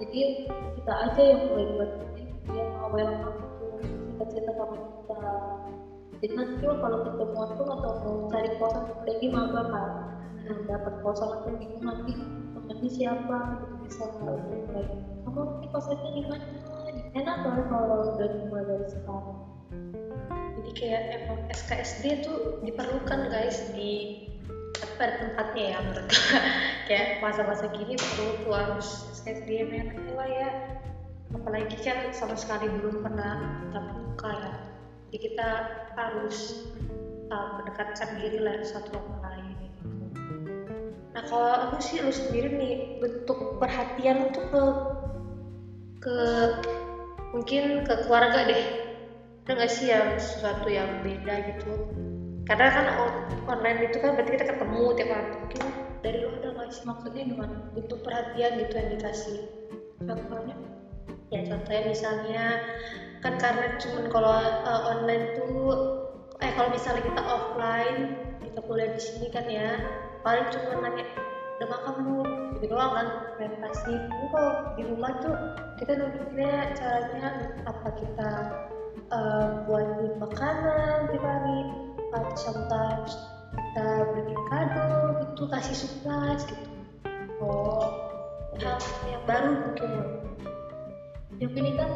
jadi 0.00 0.48
kita 0.80 0.92
aja 0.96 1.20
yang 1.20 1.40
mulai 1.52 1.66
buat 1.76 1.90
dia 2.16 2.64
mau 2.80 2.88
welcome 2.88 3.36
kita 3.84 4.24
cerita 4.32 4.52
sama 4.56 4.76
kita. 4.76 5.20
Jadi 6.20 6.26
nanti 6.32 6.64
kalau 6.64 6.98
ketemuan 7.04 7.48
tuh 7.60 7.66
atau 7.68 7.92
mau 8.00 8.16
cari 8.32 8.50
kosan 8.56 8.84
lagi 9.04 9.28
maba 9.28 9.62
kan 9.68 10.19
nah, 10.46 10.58
dapat 10.64 10.94
kosan 11.04 11.28
atau 11.28 11.52
bingung 11.58 11.84
nanti 11.84 12.12
temennya 12.54 12.90
siapa? 12.90 13.36
Gitu 13.58 13.74
bisa 13.90 14.04
mulai 14.22 14.86
kamu 15.26 15.40
nanti 15.46 15.66
kosannya 15.74 16.10
di 16.14 16.22
mana? 16.26 16.46
Enak 17.10 17.36
kan 17.42 17.58
kalau 17.66 18.14
udah 18.14 18.28
dimulai 18.30 18.64
dari 18.66 18.86
sekarang. 18.86 19.40
Jadi 20.30 20.70
kayak 20.76 21.02
emang 21.16 21.40
SKSD 21.50 22.04
tuh 22.22 22.62
diperlukan 22.62 23.30
guys 23.30 23.58
di 23.74 24.26
pada 25.00 25.16
tempatnya 25.16 25.64
ya 25.76 25.78
menurut 25.80 26.08
kayak 26.88 27.24
masa-masa 27.24 27.72
gini 27.72 27.96
perlu 27.96 28.44
tuh 28.44 28.52
harus 28.52 29.08
SKSD 29.16 29.50
lah 30.12 30.28
ya. 30.28 30.50
Apalagi 31.32 31.76
kan 31.80 32.10
sama 32.12 32.34
sekali 32.36 32.68
belum 32.68 33.00
pernah 33.00 33.64
tatap 33.70 33.86
muka 33.96 34.30
ya. 34.34 34.54
Jadi 35.10 35.18
kita 35.30 35.48
harus 35.96 36.68
uh, 37.32 37.58
mendekatkan 37.58 38.20
diri 38.20 38.38
lah 38.44 38.60
satu 38.60 38.92
sama 38.92 39.16
lain. 39.24 39.39
Nah 41.10 41.22
kalau 41.26 41.52
aku 41.66 41.76
sih 41.82 41.98
lu 41.98 42.14
sendiri 42.14 42.54
nih 42.54 42.74
bentuk 43.02 43.58
perhatian 43.58 44.22
lu 44.22 44.26
tuh 44.30 44.44
ke 44.46 44.62
ke 46.00 46.16
mungkin 47.34 47.84
ke 47.86 47.94
keluarga 48.06 48.46
deh. 48.46 48.64
Ada 49.46 49.50
nggak 49.56 49.72
sih 49.72 49.88
yang 49.90 50.14
sesuatu 50.14 50.70
yang 50.70 51.02
beda 51.02 51.42
gitu? 51.42 51.74
Karena 52.46 52.70
kan 52.70 52.86
on- 52.86 53.26
online 53.50 53.90
itu 53.90 53.98
kan 53.98 54.14
berarti 54.14 54.38
kita 54.38 54.46
ketemu 54.46 54.82
tiap 54.94 55.10
hari 55.10 55.28
mungkin 55.34 55.60
dari 56.02 56.18
lu 56.22 56.30
ada 56.38 56.48
nggak 56.54 56.70
sih? 56.70 56.82
Maksudnya 56.86 57.22
gimana 57.26 57.54
bentuk 57.74 57.98
perhatian 58.06 58.50
gitu 58.62 58.74
yang 58.78 58.88
dikasih? 58.94 59.38
Contohnya? 60.06 60.54
Ya 61.30 61.40
contohnya 61.46 61.82
misalnya 61.86 62.42
kan 63.22 63.34
karena 63.38 63.66
cuman 63.78 64.04
kalau 64.10 64.34
uh, 64.66 64.82
online 64.90 65.30
tuh 65.34 65.78
eh 66.40 66.50
kalau 66.56 66.72
misalnya 66.72 67.04
kita 67.04 67.22
offline 67.22 68.16
kita 68.40 68.58
kuliah 68.64 68.90
di 68.90 68.98
sini 69.02 69.26
kan 69.28 69.44
ya 69.46 69.76
paling 70.20 70.46
cuma 70.52 70.84
nanya 70.84 71.04
udah 71.60 71.68
makan 71.68 71.94
belum? 72.04 72.28
Gitu 72.56 72.66
doang 72.72 72.92
kan 72.96 73.06
Ini 73.40 74.26
kalau 74.32 74.52
di 74.76 74.82
rumah 74.88 75.12
tuh 75.20 75.36
kita 75.80 75.92
nunjuknya 75.96 76.52
caranya 76.76 77.28
apa 77.68 77.88
kita 77.96 78.30
uh, 79.12 79.46
buatin 79.64 80.12
makanan 80.20 81.08
tiap 81.12 81.24
hari 81.24 81.60
atau 82.10 82.36
sometimes 82.36 83.12
kita 83.50 83.86
beliin 84.12 84.42
kado 84.50 84.88
gitu 85.24 85.42
kasih 85.48 85.76
surprise 85.76 86.44
gitu. 86.48 86.68
Oh. 87.40 88.10
Hal 88.60 88.76
yang 89.08 89.24
baru 89.24 89.50
mungkin. 89.56 89.90
Yang 91.40 91.52
ini 91.56 91.70
kan 91.80 91.90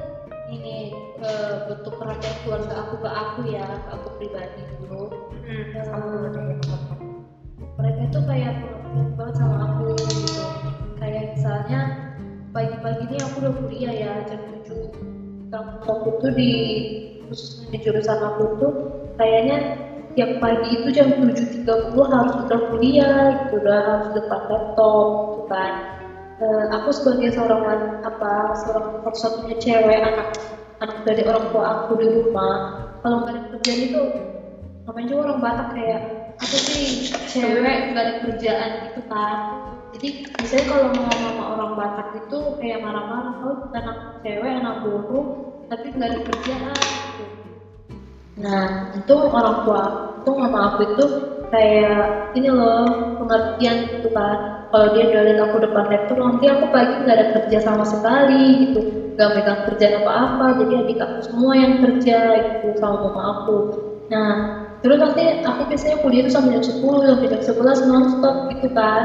ini 0.49 0.77
eh, 1.21 1.55
bentuk 1.69 2.01
perhatian 2.01 2.37
keluarga 2.45 2.75
aku 2.89 2.95
ke 3.05 3.11
aku 3.11 3.41
ya 3.53 3.65
ke 3.69 3.91
aku 3.93 4.09
pribadi 4.17 4.61
dulu. 4.81 5.13
Hmm, 5.45 5.77
Eh, 5.77 5.85
kamu 5.85 6.07
dulu 6.09 6.27
deh 6.33 6.45
yang. 6.65 6.94
Mereka 7.85 8.01
itu 8.09 8.21
kayak 8.25 8.53
perhatian 8.65 9.09
banget 9.13 9.35
sama 9.37 9.57
aku 9.69 9.93
gitu. 10.09 10.45
Kayak 10.97 11.25
misalnya 11.37 11.81
pagi-pagi 12.57 13.03
ini 13.13 13.17
aku 13.21 13.45
udah 13.45 13.53
kuliah 13.61 13.93
ya 13.93 14.13
jam 14.25 14.41
7 14.41 15.53
kampus 15.53 15.85
aku 15.93 16.09
tuh 16.17 16.33
di 16.33 16.53
khususnya 17.29 17.69
di 17.69 17.79
jurusan 17.85 18.17
aku 18.25 18.49
tuh 18.57 18.73
kayaknya 19.21 19.69
tiap 20.17 20.33
pagi 20.41 20.81
itu 20.81 20.89
jam 20.97 21.13
7.30 21.13 21.61
harus 22.09 22.33
udah 22.41 22.59
kuliah 22.73 23.29
gitu 23.37 23.61
udah 23.61 23.79
harus 23.85 24.09
depan 24.17 24.41
laptop 24.49 25.13
gitu 25.29 25.45
kan. 25.45 25.77
Eh, 26.41 26.65
aku 26.73 26.89
sebagai 26.89 27.37
seorang 27.37 27.61
apa 28.01 28.57
seorang 28.65 28.97
satu-satunya 29.05 29.55
cewek 29.61 30.01
anak 30.01 30.33
anak 30.81 30.99
dari 31.05 31.21
orang 31.29 31.53
tua 31.53 31.77
aku 31.77 32.01
di 32.01 32.09
rumah 32.09 32.65
kalau 33.05 33.21
nggak 33.21 33.37
ada 33.37 33.43
kerjaan 33.53 33.81
itu 33.85 34.01
ngapain 34.89 35.05
juga 35.05 35.21
orang 35.29 35.39
Batak 35.45 35.69
kayak 35.77 36.01
aku 36.41 36.57
sih 36.71 36.85
cewek 37.31 37.77
nggak 37.91 38.05
ada 38.05 38.15
kerjaan 38.23 38.71
gitu 38.83 39.01
kan 39.11 39.39
jadi 39.95 40.09
misalnya 40.43 40.67
kalau 40.67 40.87
ngomong 40.91 41.19
sama 41.23 41.45
orang 41.55 41.73
Batak 41.79 42.09
itu 42.19 42.39
kayak 42.59 42.79
marah-marah 42.83 43.33
kalau 43.39 43.57
anak 43.71 43.97
cewek 44.27 44.51
anak 44.51 44.75
buruh 44.83 45.27
tapi 45.71 45.87
nggak 45.95 46.11
ada 46.11 46.21
kerjaan 46.27 46.83
gitu. 47.15 47.25
Nah 48.43 48.67
itu 48.91 49.15
orang 49.15 49.57
tua 49.63 49.83
itu 50.19 50.31
mama 50.35 50.59
aku 50.67 50.83
itu 50.83 51.05
kayak 51.55 52.03
ini 52.35 52.49
loh 52.51 52.83
pengertian 53.23 53.87
gitu 53.87 54.09
kan 54.11 54.37
kalau 54.75 54.87
dia 54.91 55.07
lihat 55.07 55.39
aku 55.39 55.63
depan 55.63 55.87
laptop 55.87 56.19
nanti 56.19 56.45
aku 56.51 56.65
pagi 56.75 56.95
nggak 56.99 57.17
ada 57.23 57.27
kerja 57.39 57.59
sama 57.63 57.87
sekali 57.87 58.67
gitu. 58.67 58.83
Nggak 59.15 59.31
megang 59.31 59.61
kerjaan 59.63 59.95
apa-apa 60.03 60.47
jadi 60.59 60.83
adik 60.83 60.99
aku 60.99 61.19
semua 61.23 61.55
yang 61.55 61.79
kerja 61.79 62.19
gitu 62.43 62.75
sama 62.83 62.99
mama 62.99 63.23
aku. 63.39 63.71
Nah 64.11 64.43
terus 64.85 64.99
nanti 65.01 65.23
aku 65.41 65.63
biasanya 65.71 65.97
kuliah 66.05 66.21
itu 66.23 66.31
sampai 66.37 66.53
jam 66.61 66.65
10 66.69 67.09
sampai 67.09 67.29
jam 67.33 67.41
11 67.49 67.89
nonstop 67.89 68.37
gitu 68.53 68.69
kan. 68.79 69.05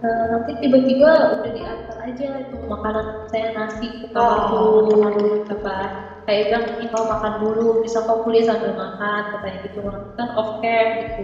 Nah, 0.00 0.22
nanti 0.32 0.50
tiba-tiba 0.62 1.10
udah 1.36 1.50
diantar 1.56 1.96
aja 2.08 2.28
itu 2.40 2.56
makanan 2.72 3.04
saya 3.28 3.48
nasi 3.52 3.86
ke 4.00 4.06
kamar 4.16 4.38
Oh, 4.48 4.80
dulu 4.80 5.36
gitu 5.36 5.54
kan. 5.60 5.88
Kayak 6.24 6.42
bilang 6.48 6.64
ini 6.72 6.84
kau 6.92 7.04
makan 7.04 7.34
dulu 7.42 7.66
bisa 7.84 7.98
kau 8.08 8.16
kuliah 8.24 8.44
sambil 8.48 8.72
makan 8.72 9.22
katanya 9.32 9.58
gitu. 9.66 9.78
Kan 10.16 10.28
off 10.40 10.50
cam 10.64 10.88
gitu. 11.04 11.20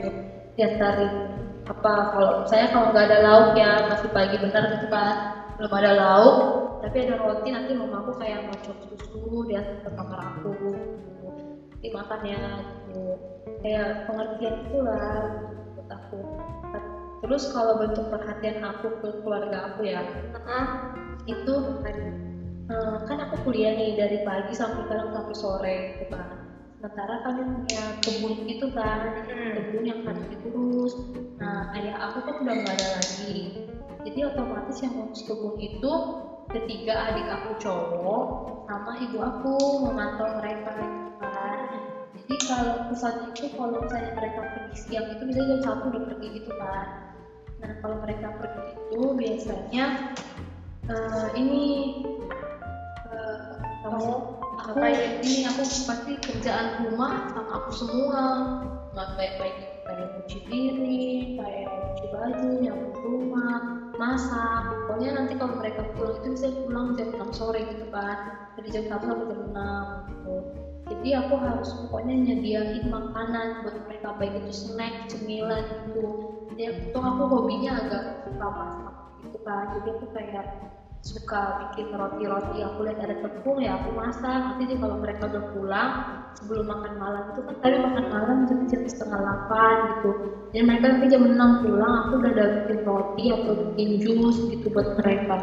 Diantarin 0.57 1.13
apa 1.73 1.93
kalau 2.13 2.31
saya 2.51 2.65
kalau 2.73 2.93
nggak 2.93 3.07
ada 3.09 3.19
lauk 3.27 3.49
ya 3.57 3.81
masih 3.91 4.09
pagi 4.13 4.37
bener 4.45 4.63
gitu 4.77 4.87
kan. 4.95 5.15
Belum 5.57 5.73
ada 5.73 5.91
lauk 5.97 6.37
tapi 6.77 6.97
ada 7.05 7.15
roti 7.17 7.49
nanti 7.49 7.73
mamaku 7.73 8.13
kayak 8.21 8.45
ngocok 8.45 8.77
susu 8.85 9.49
dia 9.49 9.65
ke 9.83 9.89
kamar 9.97 10.21
aku 10.37 10.53
gitu. 10.93 11.33
dimakan 11.83 12.21
ya 12.25 12.43
gitu 12.69 13.17
kayak 13.67 14.07
pengertian 14.07 14.55
itulah 14.63 15.27
buat 15.75 15.89
aku. 15.91 16.23
Terus 17.27 17.51
kalau 17.51 17.75
bentuk 17.75 18.07
perhatian 18.07 18.63
aku 18.63 18.95
ke 19.03 19.09
keluarga 19.27 19.67
aku 19.67 19.91
ya 19.91 20.07
itu 21.27 21.55
eh, 21.83 22.97
kan 23.03 23.19
aku 23.27 23.35
kuliah 23.43 23.75
nih 23.75 23.99
dari 23.99 24.23
pagi 24.23 24.55
sampai 24.55 24.87
kadang 24.87 25.11
sampai 25.11 25.35
sore 25.35 25.77
gitu 25.91 26.07
kan. 26.15 26.39
Sementara 26.79 27.19
kami 27.27 27.43
punya 27.43 27.83
kebun 28.07 28.35
itu 28.47 28.67
kan 28.71 29.03
kebun 29.59 29.83
yang 29.83 29.99
harus 30.07 30.23
diurus. 30.31 30.95
Nah 31.43 31.67
ayah 31.75 31.99
aku 32.07 32.23
kan 32.23 32.35
udah 32.47 32.55
nggak 32.63 32.75
ada 32.79 32.89
lagi. 33.03 33.51
Jadi 34.07 34.19
otomatis 34.23 34.79
yang 34.79 34.95
ngurus 34.95 35.27
kebun 35.27 35.59
itu 35.59 35.93
ketiga 36.55 37.11
adik 37.11 37.27
aku 37.27 37.59
cowok 37.59 38.25
sama 38.71 38.95
ibu 39.03 39.19
aku 39.19 39.83
memantau 39.83 40.31
mereka 40.39 40.71
gitu 40.79 41.11
kan 41.19 41.59
jadi 42.27 42.43
kalau 42.51 42.75
pusat 42.91 43.15
itu 43.31 43.47
kalau 43.55 43.79
misalnya 43.79 44.11
mereka 44.19 44.41
pergi 44.51 44.77
siang 44.83 45.07
itu 45.15 45.23
bisa 45.31 45.41
jam 45.47 45.61
satu 45.63 45.85
udah 45.95 46.03
pergi 46.11 46.29
gitu 46.43 46.53
kan 46.59 46.87
nah 47.63 47.71
kalau 47.79 47.97
mereka 48.03 48.35
pergi 48.35 48.63
itu 48.75 49.01
biasanya 49.15 49.85
eh, 50.91 51.29
ini 51.39 51.65
eh, 53.15 53.51
kamu 53.87 54.11
aku 54.59 54.75
Ngapain? 54.83 55.23
ini 55.23 55.47
aku 55.47 55.63
pasti 55.63 56.13
kerjaan 56.19 56.91
rumah 56.91 57.31
sama 57.31 57.53
aku 57.63 57.71
semua. 57.77 58.23
Nggak 58.97 59.09
baik 59.15 59.35
baik 59.39 59.57
kayak 59.87 60.09
cuci 60.17 60.39
piring 60.49 61.25
kayak 61.39 61.69
cuci 61.71 62.05
baju 62.11 62.49
nyapu 62.65 62.89
rumah 63.05 63.61
masak. 64.01 64.63
Pokoknya 64.89 65.23
nanti 65.23 65.39
kalau 65.39 65.55
mereka 65.61 65.87
pulang 65.95 66.19
itu 66.19 66.29
bisa 66.35 66.49
pulang 66.67 66.97
jam 66.99 67.09
6 67.15 67.37
sore 67.37 67.61
gitu 67.63 67.87
kan 67.95 68.49
dari 68.59 68.69
jam 68.73 68.85
1 68.89 68.97
sampai 68.97 69.27
jam 69.29 69.41
6 69.55 70.11
gitu 70.11 70.35
jadi 70.87 71.09
aku 71.23 71.35
harus 71.43 71.71
pokoknya 71.83 72.15
nyediain 72.15 72.87
makanan 72.87 73.67
buat 73.67 73.77
mereka 73.91 74.09
baik 74.19 74.35
itu 74.43 74.53
snack 74.55 74.95
cemilan 75.11 75.67
gitu 75.91 76.07
ya 76.57 76.73
itu 76.73 76.99
aku 76.99 77.23
hobinya 77.29 77.73
agak 77.85 78.03
suka 78.25 78.49
masak 78.49 78.95
gitu 79.27 79.39
kan. 79.45 79.65
Jadi 79.77 79.89
aku 79.93 80.07
kayak 80.15 80.47
suka 81.05 81.43
bikin 81.63 81.87
roti-roti. 81.95 82.59
Aku 82.65 82.79
lihat 82.87 82.99
ada 83.05 83.17
tepung 83.21 83.59
ya 83.61 83.79
aku 83.79 83.91
masak. 83.93 84.41
Nanti 84.43 84.65
juga 84.73 84.89
kalau 84.89 84.97
mereka 85.03 85.23
udah 85.31 85.45
pulang 85.53 85.91
sebelum 86.37 86.67
makan 86.69 86.95
malam 87.01 87.23
itu 87.33 87.41
kan 87.45 87.57
tadi 87.61 87.77
makan 87.81 88.05
malam 88.13 88.37
jam 88.49 88.61
jam 88.69 88.83
setengah 88.89 89.19
delapan 89.21 89.75
gitu. 89.95 90.11
Jadi 90.53 90.63
mereka 90.65 90.85
nanti 90.89 91.07
jam 91.13 91.23
enam 91.29 91.51
pulang 91.61 91.95
aku 92.07 92.13
udah 92.21 92.31
ada 92.33 92.47
bikin 92.63 92.79
roti 92.85 93.25
atau 93.33 93.53
bikin 93.55 93.89
jus 94.01 94.37
gitu 94.49 94.67
buat 94.73 94.89
mereka 95.05 95.37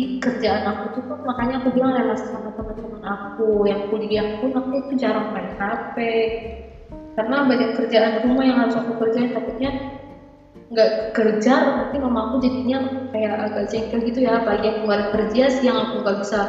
jadi 0.00 0.16
kerjaan 0.16 0.64
aku 0.64 0.84
tuh 0.96 1.04
kan 1.04 1.20
makanya 1.28 1.60
aku 1.60 1.68
bilang 1.76 1.92
relasi 1.92 2.24
sama 2.32 2.48
teman-teman 2.56 3.04
aku 3.04 3.68
yang 3.68 3.84
kuliah 3.92 4.24
pun 4.40 4.48
aku 4.56 4.80
itu 4.80 4.96
jarang 4.96 5.28
main 5.28 5.52
HP 5.60 5.96
karena 7.20 7.36
banyak 7.44 7.70
kerjaan 7.76 8.16
rumah 8.24 8.44
yang 8.48 8.58
harus 8.64 8.80
aku 8.80 8.96
kerjain 8.96 9.28
takutnya 9.28 9.76
nggak 10.72 11.12
kerja 11.12 11.68
nanti 11.76 12.00
mama 12.00 12.24
aku 12.32 12.40
jadinya 12.40 12.80
kayak 13.12 13.34
agak 13.50 13.64
jengkel 13.68 14.00
gitu 14.06 14.22
ya. 14.24 14.38
Pagi 14.40 14.70
aku 14.72 14.88
nggak 14.88 15.02
kerja 15.12 15.42
siang 15.52 15.76
aku 15.84 16.00
nggak 16.00 16.16
bisa 16.22 16.40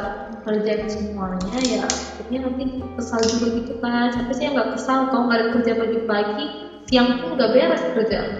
kerjain 0.46 0.86
semuanya 0.88 1.58
ya 1.68 1.82
akhirnya 1.84 2.38
nanti 2.48 2.62
kesal 2.96 3.20
juga 3.28 3.46
gitu 3.52 3.72
kan. 3.82 4.08
Sampai 4.14 4.32
sih 4.32 4.48
nggak 4.48 4.70
kesal 4.72 5.10
kalau 5.12 5.28
nggak 5.28 5.50
kerja 5.52 5.74
pagi-pagi 5.76 6.54
siang 6.88 7.20
pun 7.20 7.36
nggak 7.36 7.50
beres 7.52 7.82
kerjaan 7.92 8.30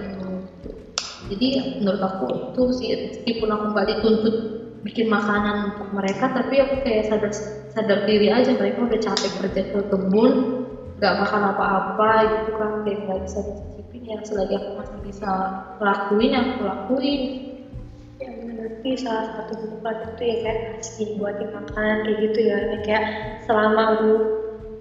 jadi 1.31 1.63
menurut 1.79 2.03
aku 2.03 2.27
itu 2.35 2.63
sih 2.75 2.91
meskipun 2.99 3.49
aku 3.55 3.65
nggak 3.71 3.87
dituntut 3.95 4.35
bikin 4.83 5.07
makanan 5.07 5.75
untuk 5.75 5.89
mereka 5.95 6.31
tapi 6.31 6.59
aku 6.59 6.83
kayak 6.83 7.07
sadar 7.07 7.33
sadar 7.71 7.99
diri 8.05 8.29
aja 8.29 8.51
mereka 8.59 8.85
udah 8.85 9.01
capek 9.01 9.31
kerja 9.39 9.63
ke 9.71 9.79
kebun 9.91 10.33
nggak 11.03 11.19
makan 11.19 11.43
apa-apa 11.51 12.11
gitu 12.31 12.51
kan 12.55 12.71
kayak 12.87 12.99
nggak 13.03 13.21
bisa 13.27 13.39
dicicipin 13.43 14.03
ya 14.07 14.19
selagi 14.23 14.55
aku 14.55 14.71
masih 14.79 14.99
bisa 15.03 15.31
lakuin 15.83 16.31
yang 16.31 16.47
aku 16.55 16.63
lakuin. 16.63 17.23
Ya 18.23 18.31
berarti 18.39 18.91
salah 19.03 19.27
satu 19.35 19.59
manfaat 19.67 19.99
itu 20.15 20.23
ya 20.31 20.37
kayak 20.47 20.59
ngasih 20.63 21.07
buatin 21.19 21.51
makanan 21.51 21.97
kayak 22.07 22.19
gitu 22.23 22.39
ya. 22.47 22.59
Kayak 22.87 23.03
selama 23.43 23.83
lu 23.99 24.15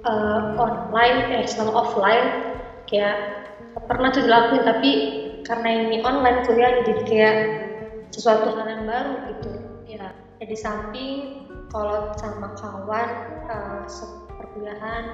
uh, 0.05 0.41
online 0.61 1.17
eh 1.33 1.45
selama 1.49 1.73
offline 1.81 2.37
kayak 2.85 3.17
pernah 3.89 4.13
tuh 4.13 4.21
dilakuin 4.21 4.61
tapi 4.61 4.91
karena 5.41 5.69
ini 5.73 5.97
online 6.05 6.45
kuliahnya 6.45 6.85
jadi 6.85 7.01
kayak 7.01 7.35
sesuatu 8.13 8.53
hal 8.53 8.67
yang 8.69 8.83
baru 8.85 9.13
gitu 9.25 9.50
ya, 10.41 10.45
di 10.49 10.57
samping 10.57 11.45
kalau 11.69 12.11
sama 12.17 12.51
kawan 12.57 13.09
uh, 13.47 13.85
perkuliahan 14.41 15.05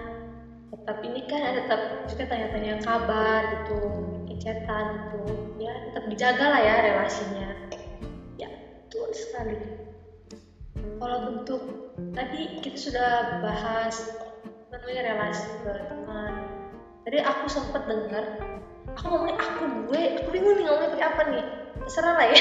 tetap 0.72 0.98
ini 1.03 1.22
kan 1.27 1.41
ada 1.43 1.60
tetap 1.67 1.81
juga 2.07 2.24
tanya-tanya 2.31 2.79
kabar 2.84 3.41
gitu 3.67 4.07
chatan 4.48 4.86
gitu. 5.03 5.22
Ya 5.60 5.74
tetap 5.89 6.03
dijaga 6.07 6.46
lah 6.48 6.62
ya 6.62 6.75
relasinya. 6.88 7.50
Ya 8.38 8.50
betul 8.50 9.10
sekali. 9.12 9.57
Kalau 10.98 11.17
bentuk 11.29 11.62
tadi 12.13 12.62
kita 12.62 12.77
sudah 12.77 13.12
bahas 13.43 13.96
namanya 14.72 15.13
relasi 15.13 15.48
ke 15.65 15.72
teman. 15.91 16.34
Tadi 17.05 17.17
aku 17.24 17.46
sempat 17.50 17.84
dengar 17.88 18.25
aku 18.98 19.05
ngomongnya 19.13 19.38
aku 19.38 19.63
gue 19.91 20.01
aku 20.22 20.29
bingung 20.34 20.55
nih 20.57 20.65
ngomongnya 20.65 20.93
pakai 20.96 21.07
apa 21.12 21.22
nih. 21.34 21.46
Terserah 21.84 22.13
lah 22.15 22.27
ya. 22.29 22.39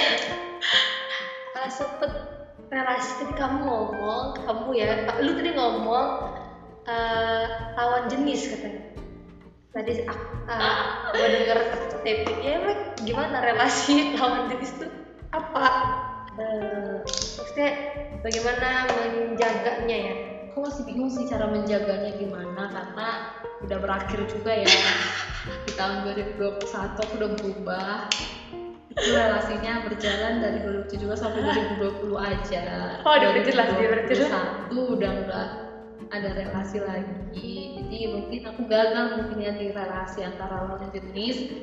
Uh, 1.56 1.68
sempet 1.76 2.10
relasi 2.70 3.10
tadi 3.22 3.34
kamu 3.38 3.62
ngomong 3.62 4.42
kamu 4.42 4.68
ya 4.74 5.06
lu 5.22 5.38
tadi 5.38 5.50
ngomong 5.54 6.06
uh, 6.86 7.44
lawan 7.78 8.04
jenis 8.10 8.50
katanya. 8.50 8.82
Tadi 9.76 9.92
uh, 10.08 11.12
gue 11.12 11.26
denger 11.28 11.58
tape 12.00 12.32
ya 12.40 12.50
emang 12.62 12.80
gimana 13.04 13.36
relasi 13.44 13.94
lawan 14.18 14.50
jenis 14.50 14.72
itu 14.80 14.86
apa? 15.30 15.66
Uh, 16.36 17.00
maksudnya 17.06 17.70
bagaimana 18.20 18.88
menjaganya 18.90 19.96
ya? 19.96 20.14
Aku 20.52 20.64
masih 20.64 20.88
bingung 20.88 21.12
sih 21.12 21.28
cara 21.28 21.52
menjaganya 21.52 22.16
gimana 22.16 22.72
karena 22.72 23.08
udah 23.60 23.78
berakhir 23.78 24.24
juga 24.24 24.52
ya. 24.56 24.68
Di 25.68 25.72
tahun 25.76 26.08
2021 26.16 26.64
aku 26.96 27.12
udah 27.20 27.30
berubah 27.36 27.94
relasinya 28.96 29.84
berjalan 29.84 30.40
dari 30.40 30.58
2017 30.88 31.20
sampai 31.20 31.40
2020 31.76 32.16
aja. 32.16 32.64
Oh 33.04 33.12
udah 33.12 33.30
berjelas 33.36 33.68
dia 33.76 33.88
berjelas 33.92 34.30
satu 34.32 34.96
udah 34.96 35.10
enggak 35.12 35.48
ada 36.08 36.30
relasi 36.32 36.80
lagi. 36.80 37.76
Jadi 37.76 37.98
mungkin 38.08 38.40
aku 38.48 38.60
gagal 38.64 39.06
mungkin 39.20 39.38
ya 39.44 39.52
di 39.52 39.68
relasi 39.76 40.24
antara 40.24 40.64
lawan 40.64 40.88
jenis. 40.96 41.60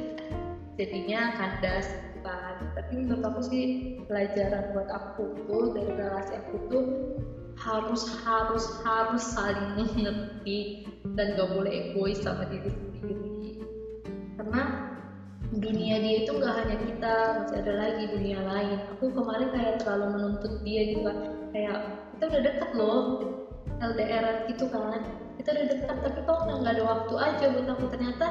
Jadinya 0.78 1.38
kandas 1.38 1.90
kan 2.24 2.56
tapi 2.78 3.04
menurut 3.04 3.24
aku 3.26 3.42
sih 3.44 3.66
pelajaran 4.08 4.72
buat 4.72 4.90
aku 4.90 5.36
tuh 5.50 5.76
dari 5.76 5.92
relasi 5.92 6.34
aku 6.40 6.56
tuh 6.72 6.84
harus 7.60 8.02
harus 8.24 8.66
harus 8.82 9.24
saling 9.36 9.76
mengerti 9.78 10.88
dan 11.14 11.38
gak 11.38 11.52
boleh 11.54 11.70
egois 11.70 12.24
sama 12.24 12.48
diri 12.50 12.72
sendiri. 12.72 13.62
Karena 14.40 14.93
dunia 15.62 16.02
dia 16.02 16.16
itu 16.26 16.32
nggak 16.34 16.54
hanya 16.66 16.78
kita 16.82 17.14
masih 17.46 17.58
ada 17.62 17.74
lagi 17.78 18.04
dunia 18.10 18.40
lain. 18.42 18.80
Aku 18.98 19.14
kemarin 19.14 19.50
kayak 19.54 19.74
terlalu 19.84 20.06
menuntut 20.18 20.54
dia 20.66 20.82
gitu 20.90 21.02
kan. 21.06 21.18
Kayak 21.54 21.78
kita 22.16 22.24
udah 22.32 22.42
deket 22.42 22.70
loh 22.74 22.98
LDR 23.84 24.26
gitu 24.50 24.66
kan. 24.74 25.02
Kita 25.38 25.50
udah 25.54 25.66
dekat 25.70 25.98
tapi 26.02 26.20
kok 26.26 26.40
nggak 26.48 26.74
ada 26.74 26.84
waktu 26.86 27.14
aja 27.20 27.46
buat 27.54 27.68
aku. 27.70 27.86
Ternyata 27.94 28.26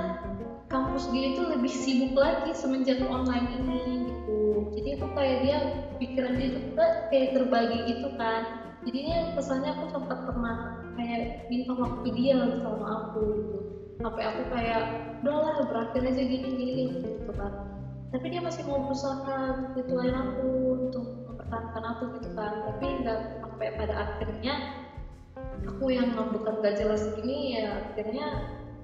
kampus 0.73 1.05
dia 1.15 1.37
itu 1.37 1.43
lebih 1.47 1.71
sibuk 1.71 2.15
lagi 2.19 2.51
semenjak 2.57 2.99
online 3.07 3.49
ini 3.63 3.81
gitu. 4.09 4.41
Jadi 4.73 4.89
aku 4.99 5.07
kayak 5.15 5.39
dia 5.45 5.59
pikiran 6.01 6.35
dia 6.41 6.49
juga 6.59 6.87
kayak 7.13 7.29
terbagi 7.39 7.79
gitu 7.87 8.09
kan. 8.19 8.43
Jadinya 8.83 9.39
kesannya 9.39 9.71
aku 9.79 9.85
sempat 9.95 10.19
pernah 10.27 10.57
kayak 10.99 11.47
minta 11.47 11.71
waktu 11.71 12.09
dia 12.19 12.35
sama 12.67 12.87
aku 13.07 13.21
gitu 13.39 13.82
sampai 14.03 14.25
aku 14.27 14.43
kayak 14.51 14.85
udahlah 15.23 15.63
berakhir 15.71 16.03
aja 16.03 16.23
gini 16.27 16.49
gini 16.59 16.83
gitu 16.99 17.33
kan. 17.39 17.55
Tapi 18.13 18.27
dia 18.29 18.43
masih 18.45 18.67
mau 18.69 18.83
berusaha 18.85 19.39
gitu 19.79 19.91
lain 19.97 20.13
aku 20.13 20.47
untuk 20.85 21.07
mempertahankan 21.31 21.85
aku 21.97 22.05
gitu 22.19 22.31
kan. 22.35 22.53
Tapi 22.67 22.87
nggak 23.01 23.19
sampai 23.41 23.69
pada 23.79 23.95
akhirnya 23.97 24.55
aku 25.63 25.95
yang 25.95 26.11
bukan 26.13 26.59
gak 26.59 26.75
jelas 26.75 27.07
gini 27.15 27.55
ya 27.55 27.87
akhirnya 27.87 28.27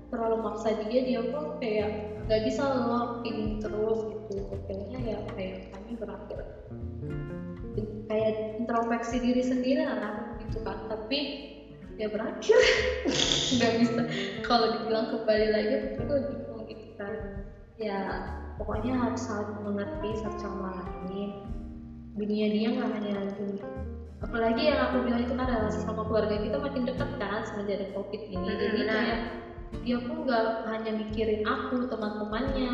terlalu 0.09 0.39
maksa 0.41 0.79
dia 0.87 1.03
dia 1.05 1.21
pun 1.29 1.59
kayak 1.59 1.91
nggak 2.25 2.41
bisa 2.47 2.63
loh 2.65 3.21
ini 3.27 3.59
terus 3.59 3.99
gitu. 4.07 4.35
Akhirnya 4.55 4.99
ya 5.03 5.19
kayak 5.35 5.59
kami 5.75 5.93
berakhir. 5.99 6.39
Kayak 8.09 8.33
introspeksi 8.65 9.17
diri 9.21 9.43
sendiri 9.45 9.83
lah 9.85 10.33
gitu 10.41 10.63
kan. 10.65 10.79
Tapi 10.89 11.19
ya 11.99 12.07
berakhir. 12.09 12.59
Nggak 13.59 13.73
bisa. 13.83 14.01
Kalau 14.47 14.67
dibilang 14.79 15.11
kembali 15.13 15.47
lagi 15.51 15.75
itu 15.99 16.15
bingung 16.31 16.63
gitu 16.71 16.87
kan 16.97 17.15
ya 17.79 17.99
pokoknya 18.59 18.95
harus 18.95 19.23
saling 19.27 19.61
mengerti 19.67 20.09
satu 20.23 20.39
sama 20.39 20.79
lain. 20.79 21.31
Dunia 22.19 22.47
dia 22.51 22.69
nggak 22.75 22.91
hanya 22.99 23.31
dunia 23.35 23.67
apalagi 24.19 24.67
yang 24.67 24.81
aku 24.91 25.07
bilang 25.07 25.23
itu 25.23 25.35
kan 25.39 25.47
relasi 25.47 25.79
sama 25.87 26.03
keluarga 26.11 26.43
kita 26.43 26.59
makin 26.59 26.83
dekat 26.91 27.11
kan 27.23 27.47
semenjak 27.47 27.79
ada 27.83 27.87
covid 27.95 28.23
ini. 28.27 28.49
Hmm, 28.51 28.59
jadi 28.59 28.79
benar. 28.83 28.95
kayak 28.95 29.21
dia 29.85 29.99
pun 30.03 30.17
nggak 30.27 30.45
hanya 30.67 30.91
mikirin 30.99 31.41
aku 31.47 31.87
teman-temannya. 31.87 32.73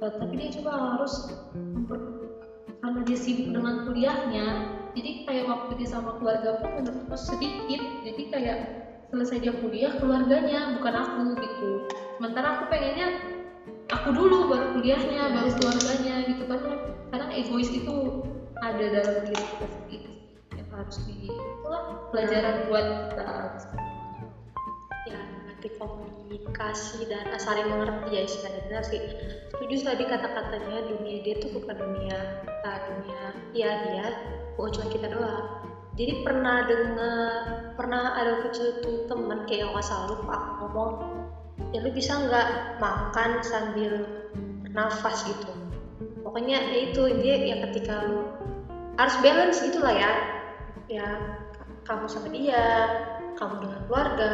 Tapi 0.00 0.32
dia 0.38 0.48
juga 0.48 0.72
harus 0.72 1.12
memper- 1.52 2.19
karena 2.80 3.00
dia 3.04 3.18
sibuk 3.20 3.48
dengan 3.52 3.84
kuliahnya 3.84 4.80
jadi 4.90 5.10
kayak 5.22 5.46
waktu 5.46 5.72
dia 5.78 5.88
sama 5.88 6.18
keluarga 6.18 6.58
pun 6.58 6.70
menurutku 6.82 7.14
sedikit. 7.14 7.82
Jadi 8.02 8.22
kayak 8.34 8.58
selesai 9.10 9.38
dia 9.42 9.54
kuliah 9.54 9.94
keluarganya 10.02 10.74
bukan 10.78 10.94
aku 10.94 11.20
gitu. 11.38 11.70
Sementara 12.18 12.58
aku 12.58 12.64
pengennya 12.70 13.08
aku 13.90 14.08
dulu 14.10 14.50
baru 14.50 14.66
kuliahnya 14.74 15.30
baru 15.30 15.50
keluarganya 15.62 16.14
gitu. 16.26 16.42
Kan 16.46 16.60
kadang 17.14 17.30
egois 17.30 17.70
itu 17.70 17.94
ada 18.60 18.84
dalam 18.90 19.16
diri 19.24 19.44
kita 19.56 19.66
sendiri 19.70 20.12
yang 20.58 20.68
harus 20.74 20.96
di 21.06 21.30
itulah 21.30 21.82
pelajaran 22.10 22.56
buat 22.66 22.86
kita. 23.14 23.26
Ya 25.06 25.20
nanti 25.60 25.76
komunikasi 25.76 27.04
dan 27.12 27.36
saling 27.36 27.68
mengerti 27.68 28.16
ya 28.16 28.24
istilahnya. 28.24 28.60
Benar 28.64 28.80
sih. 28.88 29.00
Setuju 29.52 29.76
tadi 29.84 30.08
kata-katanya 30.08 30.88
dunia 30.88 31.20
dia 31.20 31.36
tuh 31.36 31.52
bukan 31.52 31.76
dunia 31.76 32.16
kita 32.48 32.72
dunia 32.88 33.22
ya 33.52 33.70
dia 33.92 34.06
bukan 34.56 34.72
cuma 34.72 34.88
kita 34.88 35.12
doang. 35.12 35.60
Jadi 36.00 36.24
pernah 36.24 36.64
dengar 36.64 37.28
pernah 37.76 38.16
ada 38.16 38.40
tuh 38.80 39.04
temen 39.04 39.44
kayak 39.44 39.68
nggak 39.68 39.84
salah 39.84 40.16
lupa 40.16 40.64
ngomong 40.64 40.92
ya 41.76 41.84
lu 41.84 41.92
bisa 41.92 42.16
nggak 42.16 42.80
makan 42.80 43.44
sambil 43.44 43.92
nafas 44.72 45.28
gitu? 45.28 45.52
Pokoknya 46.24 46.56
ya 46.56 46.88
itu 46.88 47.20
dia 47.20 47.36
ya 47.36 47.56
ketika 47.68 48.08
lu 48.08 48.24
harus 48.96 49.12
balance 49.20 49.60
gitu 49.60 49.76
lah 49.84 49.92
ya. 49.92 50.12
Ya 50.88 51.36
kamu 51.84 52.08
sama 52.08 52.32
dia 52.32 52.64
kamu 53.40 53.54
dengan 53.64 53.80
keluarga 53.88 54.30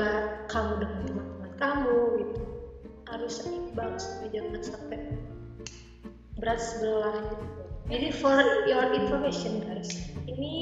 kamu 0.50 0.72
dengan 0.82 0.98
teman-teman 1.06 1.52
kamu 1.62 1.98
gitu. 2.18 2.42
Harus 3.06 3.32
seimbang 3.38 3.94
supaya 4.02 4.28
jangan 4.34 4.62
sampai 4.66 4.98
berat 6.36 6.58
sebelah 6.58 7.16
gitu. 7.38 7.62
jadi 7.86 8.08
for 8.12 8.42
your 8.66 8.92
information 8.92 9.62
guys 9.64 9.88
ini 10.26 10.52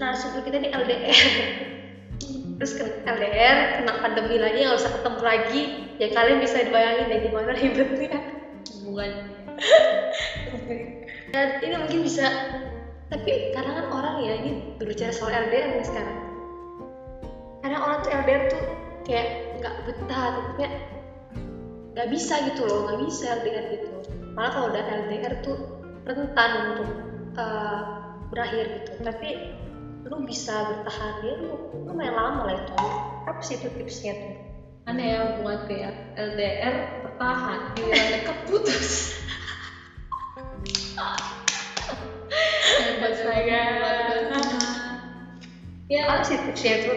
narasumber 0.00 0.40
kita 0.46 0.62
ini 0.62 0.70
LDR 0.72 1.12
terus 2.62 2.72
ke 2.78 2.86
LDR 3.02 3.82
kena 3.82 3.92
pandemi 3.98 4.38
lagi 4.38 4.62
nggak 4.62 4.78
usah 4.78 4.92
ketemu 5.02 5.20
lagi. 5.26 5.62
Ya 5.98 6.08
kalian 6.14 6.38
bisa 6.38 6.62
dibayangin 6.62 7.10
ya 7.10 7.18
gimana 7.26 7.50
ribetnya. 7.58 8.18
Hubungan. 8.78 9.10
Dan 11.34 11.48
ini 11.66 11.74
mungkin 11.82 12.00
bisa 12.06 12.26
tapi 13.10 13.50
kadang 13.52 13.74
kan 13.76 13.86
orang 13.90 14.16
ya 14.22 14.34
ini 14.38 14.78
berbicara 14.78 15.10
soal 15.10 15.34
LDR 15.34 15.82
nih 15.82 15.84
sekarang 15.84 16.31
kadang 17.62 17.80
orang 17.82 17.98
tuh 18.02 18.10
LDR 18.10 18.42
tuh 18.50 18.64
kayak 19.06 19.26
nggak 19.62 19.74
betah 19.86 20.26
kayak 20.58 20.74
nggak 21.94 22.08
bisa 22.10 22.34
gitu 22.50 22.62
loh 22.66 22.90
nggak 22.90 23.00
bisa 23.06 23.24
LDR 23.38 23.66
gitu 23.78 23.92
malah 24.32 24.50
kalau 24.52 24.66
udah 24.72 24.82
LDR 24.82 25.34
tuh 25.44 25.58
rentan 26.08 26.50
untuk 26.74 26.90
uh, 27.38 27.80
berakhir 28.32 28.80
gitu. 28.82 28.92
Tapi 29.04 29.30
lu 30.08 30.18
bisa 30.26 30.66
bertahan 30.66 31.22
ya 31.22 31.34
lu 31.40 31.52
lumayan 31.86 32.16
lama 32.16 32.42
lah 32.48 32.56
itu. 32.58 32.74
Apa 33.28 33.40
sih 33.44 33.54
itu 33.60 33.68
tipsnya 33.76 34.12
tuh? 34.18 34.34
Aneh 34.90 35.14
ya 35.14 35.22
hubungan 35.30 35.62
kayak 35.70 35.94
LDR 36.18 36.74
bertahan 37.06 37.70
giliran 37.78 38.08
dekat 38.18 38.38
putus 38.50 39.14
hebat 42.82 43.14
saya 43.14 43.62
ya 45.92 46.24
sih 46.24 46.40
tipsnya 46.40 46.80
tuh 46.80 46.96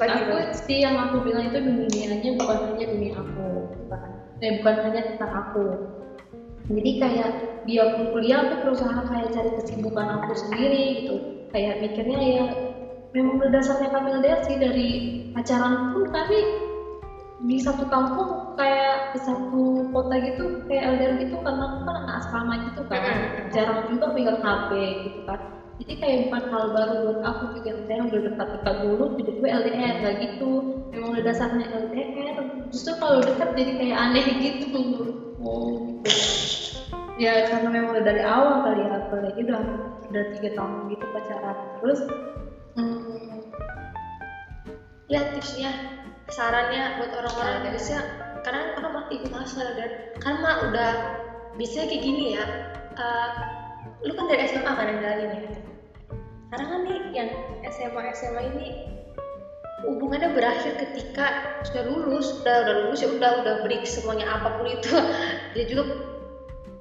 bagi 0.00 0.24
aku 0.24 0.34
sih 0.64 0.80
yang 0.80 0.96
aku 0.96 1.20
bilang 1.20 1.52
itu 1.52 1.60
dunianya 1.60 2.32
bukan 2.40 2.58
hanya 2.72 2.84
dunia 2.88 3.12
aku 3.20 3.68
bukan 3.84 4.10
eh 4.40 4.52
bukan 4.58 4.76
hanya 4.82 5.00
tentang 5.12 5.32
aku. 5.44 5.64
Jadi 6.64 6.90
kayak 6.96 7.30
dia 7.68 7.84
pun 7.92 8.08
kuliah 8.08 8.48
aku 8.48 8.56
berusaha 8.64 9.04
kayak 9.04 9.28
cari 9.36 9.50
kesibukan 9.52 10.08
aku 10.18 10.32
sendiri 10.34 11.04
gitu. 11.04 11.20
Kayak 11.52 11.78
mikirnya 11.78 12.18
ya 12.18 12.44
memang 13.14 13.38
berdasarnya 13.38 13.92
kami 13.92 14.08
LDR 14.18 14.40
sih 14.42 14.56
dari 14.58 14.88
pacaran 15.36 15.92
pun 15.92 16.02
kami 16.10 16.40
di 17.44 17.60
satu 17.60 17.84
kampung 17.86 18.40
kayak 18.56 19.12
di 19.12 19.20
satu 19.20 19.84
kota 19.92 20.16
gitu 20.22 20.54
kayak 20.66 20.96
LDR 20.96 21.14
gitu 21.20 21.36
karena 21.44 21.68
aku 21.68 21.78
kan 21.84 21.96
anak 22.00 22.14
asrama 22.24 22.54
gitu 22.62 22.80
kan 22.88 23.02
jarang 23.52 23.84
juga 23.84 24.14
pegang 24.14 24.38
HP 24.40 24.70
gitu 25.04 25.20
kan 25.26 25.38
jadi 25.82 25.92
kayak 25.98 26.18
bukan 26.30 26.42
hal 26.54 26.64
baru 26.70 26.94
buat 27.02 27.18
aku 27.26 27.44
juga 27.58 27.70
saya 27.90 28.00
udah 28.06 28.20
dekat-dekat 28.30 28.76
dulu 28.78 29.04
tiba-tiba 29.18 29.48
LDR 29.50 29.94
gak 29.98 30.14
gitu. 30.22 30.50
Memang 30.94 31.08
udah 31.18 31.24
dasarnya 31.26 31.66
LDR 31.66 32.34
justru 32.70 32.92
kalau 33.02 33.18
dekat 33.18 33.48
jadi 33.58 33.72
kayak 33.74 33.96
aneh 33.98 34.26
gitu. 34.38 34.66
Menurutku 34.70 35.54
gitu 35.82 36.10
ya 37.14 37.46
karena 37.46 37.68
memang 37.70 37.94
udah 37.94 38.04
dari 38.04 38.22
awal 38.22 38.58
kali 38.62 38.86
ya 38.86 38.98
apalagi 38.98 39.40
udah 39.46 39.62
udah 40.10 40.24
tiga 40.38 40.50
tahun 40.54 40.78
gitu 40.90 41.04
pacaran. 41.10 41.56
Terus 41.82 42.00
hmm, 42.78 43.34
ya 45.10 45.20
tipsnya 45.34 45.70
sarannya 46.30 46.94
buat 46.96 47.10
orang-orang 47.12 47.66
yang 47.66 47.74
bisa 47.74 48.06
karena 48.46 48.70
orang 48.78 48.92
mah 48.94 49.04
ikut 49.10 49.32
asal 49.34 49.66
dan 49.74 49.90
karena 50.20 50.50
udah 50.70 50.92
biasanya 51.54 51.86
kayak 51.90 52.02
gini 52.02 52.24
ya 52.34 52.44
eh, 52.98 53.30
lu 54.04 54.12
kan 54.12 54.28
dari 54.28 54.44
SMA 54.44 54.68
kan 54.68 54.86
yang 54.86 55.00
jalanin 55.00 55.30
ya? 55.32 55.40
Sekarang 56.44 56.68
kan 56.68 56.80
nih 56.84 56.98
yang 57.16 57.28
SMA 57.72 58.02
SMA 58.12 58.42
ini 58.52 58.66
hubungannya 59.88 60.36
berakhir 60.36 60.76
ketika 60.76 61.56
sudah 61.64 61.82
lulus. 61.88 62.36
Udah 62.44 62.68
udah 62.68 62.74
lulus 62.84 63.00
ya 63.00 63.08
udah 63.08 63.30
udah 63.42 63.54
break 63.64 63.88
semuanya 63.88 64.28
apa 64.28 64.60
pun 64.60 64.68
itu. 64.68 64.92
Dia 65.56 65.64
juga 65.64 65.84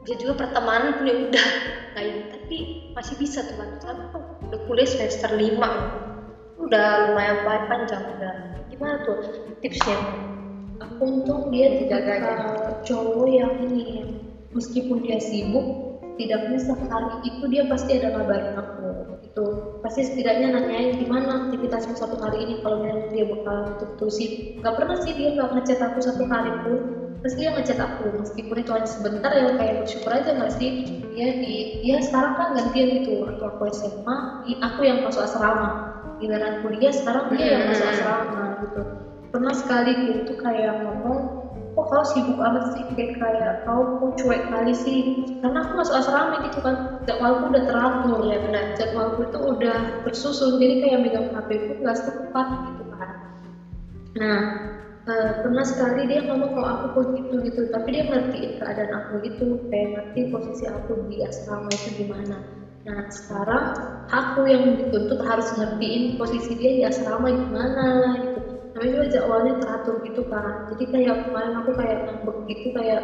dia 0.03 0.15
juga 0.19 0.33
pertemanan 0.45 0.99
pun 0.99 1.07
ya 1.07 1.15
udah. 1.31 1.47
Kayak 1.93 2.11
gitu. 2.11 2.25
tapi 2.35 2.57
masih 2.91 3.15
bisa 3.17 3.39
tuh 3.47 3.55
kan 3.55 3.69
udah 4.43 4.59
kuliah 4.67 4.89
semester 4.89 5.31
5 5.31 5.39
udah 6.59 6.85
lumayan 7.09 7.37
pa- 7.47 7.65
panjang 7.71 8.03
udah. 8.19 8.35
Gimana 8.67 8.99
tuh 9.07 9.17
tipsnya? 9.63 9.95
Aku 10.81 11.07
untung 11.07 11.53
dia 11.53 11.79
tidak 11.79 12.03
uh, 12.19 12.83
cowok 12.83 13.27
yang 13.31 13.53
ini 13.63 14.19
meskipun 14.51 15.05
dia 15.07 15.21
sibuk 15.21 15.92
setidaknya 16.13 16.57
sekali 16.61 17.13
itu 17.25 17.43
dia 17.49 17.65
pasti 17.65 17.97
ada 17.97 18.13
ngabarin 18.13 18.53
aku 18.53 19.17
itu 19.25 19.45
pasti 19.81 20.05
setidaknya 20.05 20.53
nanyain 20.53 20.93
gimana 20.93 21.41
aktivitasmu 21.41 21.97
satu 21.97 22.21
hari 22.21 22.45
ini 22.45 22.61
kalau 22.61 22.77
memang 22.77 23.09
dia 23.09 23.25
bakal 23.25 23.65
tutup 23.73 23.89
terusin 23.97 24.29
nggak 24.61 24.73
pernah 24.77 24.97
sih 25.01 25.11
dia 25.17 25.33
nggak 25.33 25.49
ngechat 25.57 25.79
aku 25.81 25.99
satu 25.99 26.23
hari 26.29 26.53
pun. 26.61 26.79
Terus 27.23 27.39
dia 27.39 27.49
ngechat 27.55 27.79
aku 27.79 28.11
meskipun 28.19 28.55
itu 28.59 28.71
hanya 28.75 28.83
sebentar 28.83 29.31
ya 29.31 29.47
kayak 29.55 29.79
bersyukur 29.79 30.11
aja 30.11 30.35
nggak 30.35 30.53
sih? 30.59 30.75
Dia 31.15 31.31
di 31.39 31.63
dia 31.79 31.95
sekarang 32.03 32.35
kan 32.35 32.47
gantian 32.51 32.91
gitu 32.91 33.15
waktu 33.23 33.43
aku 33.47 33.71
SMA 33.71 34.15
aku 34.59 34.79
yang 34.83 34.99
masuk 34.99 35.23
asrama. 35.23 35.71
Giliran 36.19 36.59
kuliah 36.59 36.91
sekarang 36.91 37.31
dia 37.31 37.55
yang 37.57 37.63
masuk 37.63 37.87
Hmm. 37.87 37.95
asrama 37.95 38.43
gitu. 38.59 38.81
Pernah 39.31 39.53
sekali 39.55 39.91
dia 39.97 40.19
tuh 40.21 40.35
kayak 40.35 40.75
ngomong 40.83 41.42
kok 41.73 41.85
kau 41.89 42.03
sibuk 42.05 42.37
amat 42.37 42.63
sih? 42.71 42.83
Kayak 42.93 43.11
kayak 43.17 43.51
kau 43.65 43.81
kok 43.97 44.11
cuek 44.21 44.41
kali 44.47 44.73
sih? 44.73 44.99
Karena 45.41 45.65
aku 45.65 45.71
masuk 45.75 45.95
asrama 45.97 46.35
gitu 46.45 46.59
kan. 46.61 46.75
Jadwalku 47.05 47.49
udah 47.49 47.63
teratur 47.65 48.21
ya. 48.23 48.37
Benar 48.39 48.63
jadwalku 48.77 49.25
itu 49.25 49.39
udah 49.41 49.79
tersusun. 50.05 50.61
Jadi 50.61 50.73
kayak 50.81 50.99
megang 51.01 51.27
HP 51.33 51.49
ku 51.65 51.73
nggak 51.81 51.97
sempat 51.99 52.47
gitu 52.63 52.83
kan. 52.93 53.09
Nah 54.17 54.39
eh, 55.09 55.31
pernah 55.41 55.65
sekali 55.67 56.07
dia 56.07 56.21
ngomong 56.23 56.49
kalau 56.53 56.69
aku 56.77 56.85
kok 56.93 57.05
gitu 57.17 57.35
gitu. 57.41 57.61
Tapi 57.67 57.87
dia 57.99 58.03
ngertiin 58.05 58.51
keadaan 58.55 58.91
aku 58.93 59.19
gitu. 59.25 59.57
Kayak 59.67 59.99
ngerti 59.99 60.29
posisi 60.29 60.63
aku 60.69 61.01
di 61.09 61.25
asrama 61.25 61.69
itu 61.73 61.89
gimana. 61.91 62.37
Nah 62.83 62.99
sekarang 63.09 63.65
aku 64.11 64.45
yang 64.45 64.75
dituntut 64.75 65.19
harus 65.23 65.47
ngertiin 65.55 66.19
posisi 66.19 66.53
dia 66.59 66.71
di 66.75 66.81
asrama 66.83 67.31
gimana 67.31 68.13
namanya 68.73 68.91
juga 68.97 69.07
jadwalnya 69.13 69.53
teratur 69.61 69.95
gitu 70.05 70.21
kan 70.31 70.53
jadi 70.69 70.83
kayak 70.93 71.15
kemarin 71.23 71.53
aku 71.59 71.69
kayak 71.79 71.97
ngambek 72.03 72.37
gitu 72.49 72.67
kayak 72.77 73.01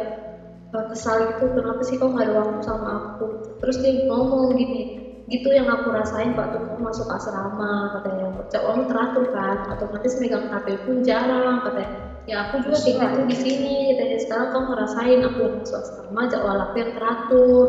eh, 0.74 0.84
kesal 0.90 1.16
gitu 1.30 1.44
kenapa 1.56 1.80
sih 1.86 1.94
kau 1.98 2.08
nggak 2.12 2.26
ada 2.26 2.34
waktu 2.40 2.58
sama 2.62 2.88
aku? 2.98 3.26
Terus 3.60 3.76
dia 3.82 3.92
ngomong 4.08 4.42
gini 4.58 4.82
gitu 5.30 5.48
yang 5.54 5.68
aku 5.74 5.86
rasain 5.94 6.30
waktu 6.34 6.56
kamu 6.62 6.78
masuk 6.90 7.06
asrama 7.16 7.86
katanya. 7.94 8.26
Jadwalmu 8.50 8.82
teratur 8.90 9.24
kan 9.34 9.56
otomatis 9.72 10.12
megang 10.20 10.44
HP 10.50 10.66
pun 10.84 10.96
jarang 11.06 11.56
katanya 11.66 11.90
ya 12.28 12.48
aku 12.48 12.60
juga 12.64 12.76
kayak 12.80 12.98
gitu 13.00 13.20
di 13.28 13.36
sini. 13.36 13.74
Katanya 13.94 14.18
sekarang 14.20 14.48
kamu 14.52 14.64
ngerasain 14.72 15.20
aku 15.24 15.42
asrama 15.72 16.20
jadwal 16.28 16.58
aku 16.60 16.74
yang 16.80 16.92
teratur. 16.92 17.66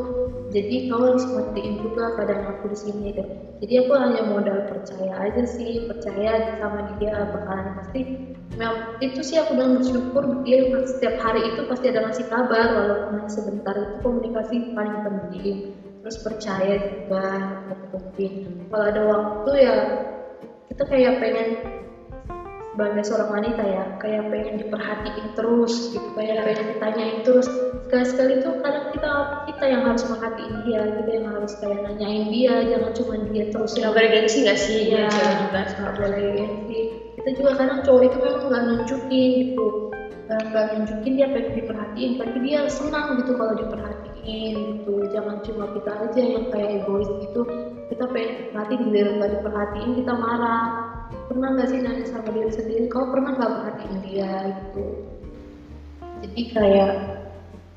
Jadi 0.52 0.76
kamu 0.92 1.04
harus 1.16 1.26
ngertiin 1.32 1.74
juga 1.80 2.04
keadaan 2.20 2.44
aku 2.52 2.64
di 2.72 2.78
sini 2.80 3.08
deh 3.16 3.30
jadi 3.62 3.86
aku 3.86 3.94
hanya 3.94 4.26
modal 4.26 4.58
percaya 4.66 5.22
aja 5.22 5.46
sih 5.46 5.78
percaya 5.86 6.42
sama 6.58 6.82
dia 6.98 7.30
bakalan 7.30 7.70
pasti. 7.78 8.10
Mel, 8.58 8.74
itu 9.00 9.22
sih 9.22 9.38
aku 9.38 9.54
bilang 9.54 9.78
bersyukur 9.78 10.26
dia 10.42 10.66
setiap 10.90 11.16
hari 11.22 11.46
itu 11.54 11.62
pasti 11.70 11.94
ada 11.94 12.02
ngasih 12.02 12.26
kabar 12.26 12.74
walaupun 12.74 13.22
sebentar. 13.30 13.78
Itu 13.78 14.02
komunikasi 14.02 14.66
paling 14.74 14.98
penting. 15.06 15.62
Terus 16.02 16.18
percaya 16.18 16.82
juga 16.82 17.54
penting 17.94 18.34
kalau 18.74 18.86
ada 18.90 19.02
waktu 19.06 19.52
ya 19.62 19.78
kita 20.74 20.84
kayak 20.90 21.14
pengen 21.22 21.54
sebagai 22.72 23.04
seorang 23.04 23.30
wanita 23.36 23.64
ya 23.68 23.84
kayak 24.00 24.24
pengen 24.32 24.56
diperhatiin 24.64 25.28
terus 25.36 25.74
gitu 25.92 26.08
kayak 26.16 26.40
pengen 26.48 26.66
ditanyain 26.72 27.20
terus 27.28 27.48
sekali 27.92 28.06
sekali 28.08 28.34
tuh 28.40 28.56
kadang 28.64 28.88
kita 28.96 29.12
kita 29.52 29.66
yang 29.68 29.84
harus 29.84 30.04
merhatiin 30.08 30.56
dia 30.64 30.82
kita 30.96 31.12
yang 31.12 31.28
harus 31.36 31.52
kayak 31.60 31.80
nanyain 31.84 32.26
dia 32.32 32.54
jangan 32.64 32.92
cuma 32.96 33.16
dia 33.28 33.44
terus 33.52 33.72
nggak 33.76 33.92
boleh 33.92 34.10
gengsi 34.16 34.38
nggak 34.48 34.60
sih 34.60 34.82
ya, 34.88 35.12
juga 35.12 35.62
nggak 35.68 35.94
boleh 36.00 36.24
gengsi. 36.38 36.80
Kita 37.22 37.30
juga 37.38 37.52
kadang 37.60 37.80
cowok 37.86 38.02
itu 38.08 38.18
memang 38.18 38.44
nggak 38.50 38.64
nunjukin 38.66 39.30
gitu, 39.46 39.68
nggak 40.26 40.66
nunjukin 40.74 41.14
dia 41.20 41.28
pengen 41.30 41.54
diperhatiin, 41.54 42.12
tapi 42.18 42.38
dia 42.42 42.60
senang 42.72 43.08
gitu 43.22 43.32
kalau 43.38 43.54
diperhatiin 43.54 44.54
gitu. 44.58 44.94
Jangan 45.14 45.38
cuma 45.46 45.66
kita 45.76 45.92
aja 45.92 46.22
yang 46.22 46.46
kayak 46.50 46.70
egois 46.82 47.10
gitu. 47.22 47.42
Kita 47.92 48.06
pengen 48.10 48.48
diperhatiin, 48.48 48.82
giliran 48.90 49.14
nggak 49.20 49.32
diperhatiin 49.38 49.90
kita 50.02 50.14
marah. 50.16 50.91
Pernah 51.32 51.48
nggak 51.56 51.68
sih 51.72 51.80
nanya 51.80 52.06
sama 52.08 52.30
diri 52.32 52.52
sendiri, 52.52 52.86
kau 52.92 53.08
pernah 53.08 53.32
nggak 53.36 53.52
perhatiin 53.56 53.96
dia? 54.04 54.32
Gitu? 54.52 54.84
Jadi 56.22 56.42
kayak 56.54 56.92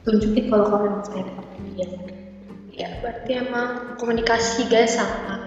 tunjukin 0.04 0.44
kalau 0.52 0.64
kau 0.68 0.78
memang 0.84 1.04
sayang 1.08 1.30
sama 1.32 1.56
dia. 1.72 1.88
ya 2.74 2.90
berarti 2.98 3.38
emang 3.38 3.94
komunikasi 4.02 4.66
guys 4.66 4.98
sama 4.98 5.38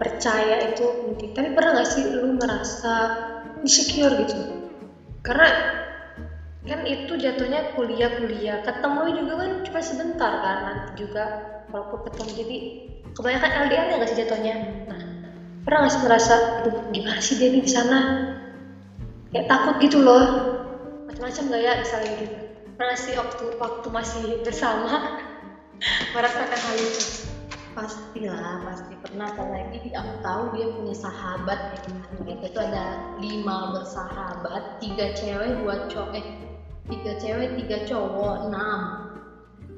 percaya 0.00 0.64
itu 0.64 0.80
penting. 1.04 1.30
Tapi 1.36 1.48
pernah 1.52 1.70
nggak 1.76 1.88
sih 1.92 2.08
lu 2.08 2.32
merasa 2.40 3.12
insecure 3.60 4.16
gitu? 4.16 4.40
Karena 5.20 5.52
kan 6.64 6.80
itu 6.88 7.12
jatuhnya 7.20 7.76
kuliah-kuliah. 7.76 8.64
Ketemu 8.64 9.00
juga 9.12 9.32
kan 9.44 9.50
cuma 9.60 9.80
sebentar 9.84 10.32
kan 10.40 10.58
nanti 10.64 11.04
juga 11.04 11.24
walaupun 11.68 12.08
ketemu. 12.08 12.30
Jadi 12.32 12.56
kebanyakan 13.12 13.50
LDR 13.68 13.86
ya 13.92 13.94
nggak 14.00 14.10
sih 14.10 14.18
jatuhnya? 14.24 14.54
Nah 14.88 15.09
pernah 15.64 15.86
nggak 15.86 15.92
sih 15.92 16.02
merasa 16.04 16.34
gimana 16.90 17.20
sih 17.20 17.34
dia 17.36 17.48
nih 17.52 17.62
di 17.64 17.72
sana? 17.72 17.98
Kayak 19.30 19.46
takut 19.46 19.76
gitu 19.84 19.98
loh. 20.00 20.24
Macam-macam 21.06 21.42
gak 21.52 21.62
ya 21.62 21.72
misalnya 21.78 22.12
gitu. 22.18 22.36
Pernah 22.74 22.96
sih 22.96 23.14
waktu 23.14 23.44
waktu 23.60 23.88
masih 23.92 24.22
bersama 24.42 25.20
merasakan 26.16 26.58
hal 26.58 26.76
itu? 26.80 27.02
Pastilah 27.70 28.66
pasti 28.66 28.94
pernah. 28.98 29.30
Apalagi 29.30 29.78
aku 29.94 30.14
tahu 30.24 30.42
dia 30.56 30.66
punya 30.74 30.94
sahabat 30.96 31.60
ya. 31.76 31.80
Mereka 32.18 32.44
itu 32.50 32.58
ada 32.58 32.84
lima 33.22 33.56
bersahabat 33.78 34.82
tiga 34.82 35.14
cewek 35.14 35.60
dua 35.62 35.86
cowok 35.86 36.10
eh 36.18 36.26
tiga 36.90 37.12
cewek 37.20 37.48
tiga 37.62 37.78
cowok 37.86 38.50
enam. 38.50 38.80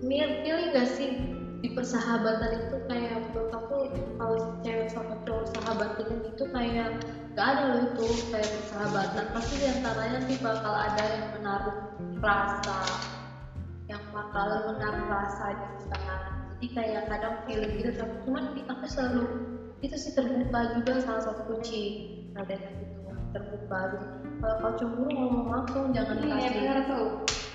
Mirip 0.02 0.42
pilih 0.46 0.72
gak 0.72 0.88
sih 0.88 1.41
di 1.62 1.68
persahabatan 1.70 2.50
itu 2.58 2.76
kayak 2.90 3.22
menurut 3.30 3.54
aku 3.54 3.76
kalau 4.18 4.38
cewek 4.66 4.90
sama 4.90 5.14
cowok 5.22 5.46
sahabatan 5.54 6.18
itu 6.26 6.44
kayak 6.50 6.90
gak 7.38 7.46
ada 7.54 7.62
loh 7.70 7.80
itu 7.86 8.06
kayak 8.34 8.50
persahabatan. 8.60 9.24
Pasti 9.30 9.54
di 9.62 9.66
antaranya 9.70 10.18
sih 10.26 10.36
bakal 10.42 10.74
ada 10.74 11.04
yang 11.06 11.26
menaruh 11.38 11.78
rasa 12.18 12.82
yang 13.90 14.02
bakalan 14.14 14.62
menaruh 14.72 15.04
rasa 15.10 15.44
gitu 15.52 15.84
kan 15.90 16.20
jadi 16.56 16.66
kayak 16.72 17.02
kadang 17.10 17.36
feeling 17.44 17.74
gitu 17.82 17.90
tapi 17.98 18.14
cuman 18.24 18.44
di 18.54 18.62
aku 18.64 18.86
selalu 18.86 19.24
itu 19.82 19.96
sih 19.98 20.14
terbuka 20.14 20.78
juga 20.78 20.92
salah 21.02 21.22
satu 21.26 21.42
kunci 21.50 21.82
adanya 22.38 22.70
gitu 22.78 22.98
terbuka. 23.34 23.78
Gitu. 23.92 24.06
kalau 24.38 24.56
kau 24.62 24.72
cemburu 24.78 25.10
ngomong 25.10 25.48
langsung 25.50 25.84
jangan 25.90 26.16
iya 26.22 26.30
kasih 26.30 26.50
benar 26.62 26.78
tuh 26.86 27.08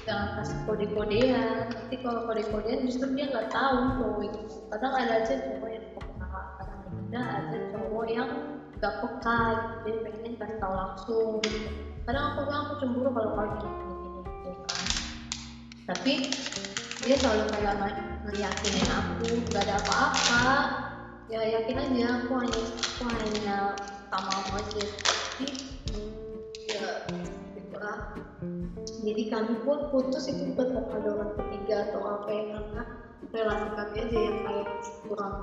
jangan 0.08 0.30
kasih 0.39 0.60
kode-kodean. 0.63 1.67
Nanti 1.67 1.96
kalau 2.00 2.24
kode-kodean 2.24 2.88
justru 2.88 3.12
dia 3.12 3.28
nggak 3.28 3.52
tahu 3.52 3.78
cowok 4.00 4.32
kadang 4.72 4.93
ada 4.96 5.13
aja 5.24 5.34
cowok 5.48 5.70
yang 5.72 5.86
peka 5.96 6.28
kadang 6.60 6.80
ada 7.12 7.22
aja 7.43 7.58
cowok 7.76 8.06
yang 8.08 8.30
nggak 8.78 8.96
peka 9.04 9.39
gitu. 9.52 9.74
jadi 9.84 9.98
pengen 10.04 10.34
kasih 10.39 10.58
tahu 10.60 10.74
langsung 10.76 11.32
gitu. 11.43 11.70
kadang 12.04 12.24
aku 12.32 12.39
bilang 12.48 12.62
aku 12.67 12.74
cemburu 12.84 13.10
kalau 13.15 13.30
kau 13.36 13.48
gini 13.48 13.70
gini 13.80 14.20
gitu 14.24 14.52
tapi 15.88 16.13
dia 17.08 17.15
selalu 17.15 17.43
kayak 17.56 17.74
nge- 17.80 18.08
ngeyakinin 18.28 18.89
aku 18.91 19.28
nggak 19.48 19.63
ada 19.63 19.76
apa-apa. 19.86 20.43
Ya 21.28 21.43
yakin 21.43 21.76
aja 21.80 22.24
aku 22.24 22.32
hanya 22.39 22.63
aku 22.63 23.04
hanya 23.12 23.58
sama 24.12 24.32
kamu 24.48 24.52
aja 24.63 24.84
jadi 29.06 29.24
kami 29.34 29.54
pun 29.66 29.90
putus 29.90 30.30
itu 30.30 30.54
bukan 30.54 30.84
karena 30.90 31.10
orang 31.13 31.32
ketiga 31.38 31.76
atau 31.90 32.02
apa 32.06 32.30
ya 32.30 32.44
karena 32.54 32.84
relasi 33.34 33.68
kami 33.74 33.96
aja 34.02 34.18
yang 34.20 34.38
kayak 34.46 34.70
kurang 35.06 35.36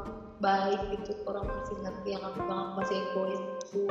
baik 0.42 0.80
gitu 0.92 1.12
kurang 1.24 1.46
masih 1.46 1.76
ngerti 1.80 2.08
yang 2.12 2.24
aku 2.24 2.40
aku 2.44 2.70
masih 2.78 2.96
egois 2.98 3.40
gitu. 3.70 3.82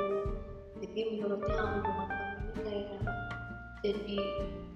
Jadi 0.83 0.99
menurutnya 1.15 1.63
hubungan 1.63 2.07
kami 2.11 2.35
ini 2.37 2.59
kayak 2.63 3.01
jadi 3.83 4.19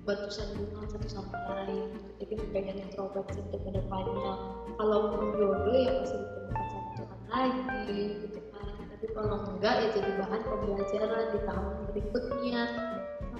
batu 0.07 0.27
sandungan 0.31 0.87
satu 0.87 1.07
sama 1.11 1.35
lain 1.51 1.91
gitu. 1.91 2.11
jadi 2.23 2.33
pengen 2.55 2.77
introspeksi 2.87 3.39
untuk 3.47 3.61
ke 3.67 3.71
depannya. 3.75 4.31
Kalaupun 4.77 5.35
jodoh 5.35 5.75
ya 5.75 5.91
masih 6.03 6.17
ditemukan 6.19 6.65
sama 6.67 6.89
Tuhan 6.95 7.19
lagi 7.27 7.99
gitu 8.23 8.39
kan. 8.51 8.67
Tapi 8.87 9.05
kalau 9.13 9.37
enggak 9.51 9.75
ya 9.83 9.87
jadi 9.99 10.11
bahan 10.19 10.41
pembelajaran 10.47 11.25
di 11.35 11.39
tahun 11.43 11.75
berikutnya 11.91 12.61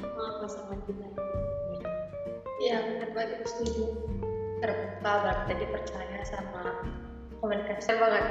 sama 0.01 0.25
pasangan 0.43 0.79
kita 0.85 1.07
Iya, 2.57 2.81
benar 2.89 3.09
banget 3.13 3.29
aku 3.37 3.47
setuju. 3.53 3.85
Terbuka 4.65 5.11
berarti 5.21 5.43
tadi 5.53 5.65
percaya 5.69 6.19
sama 6.25 6.63
komunikasi 7.37 7.93
banget. 8.01 8.25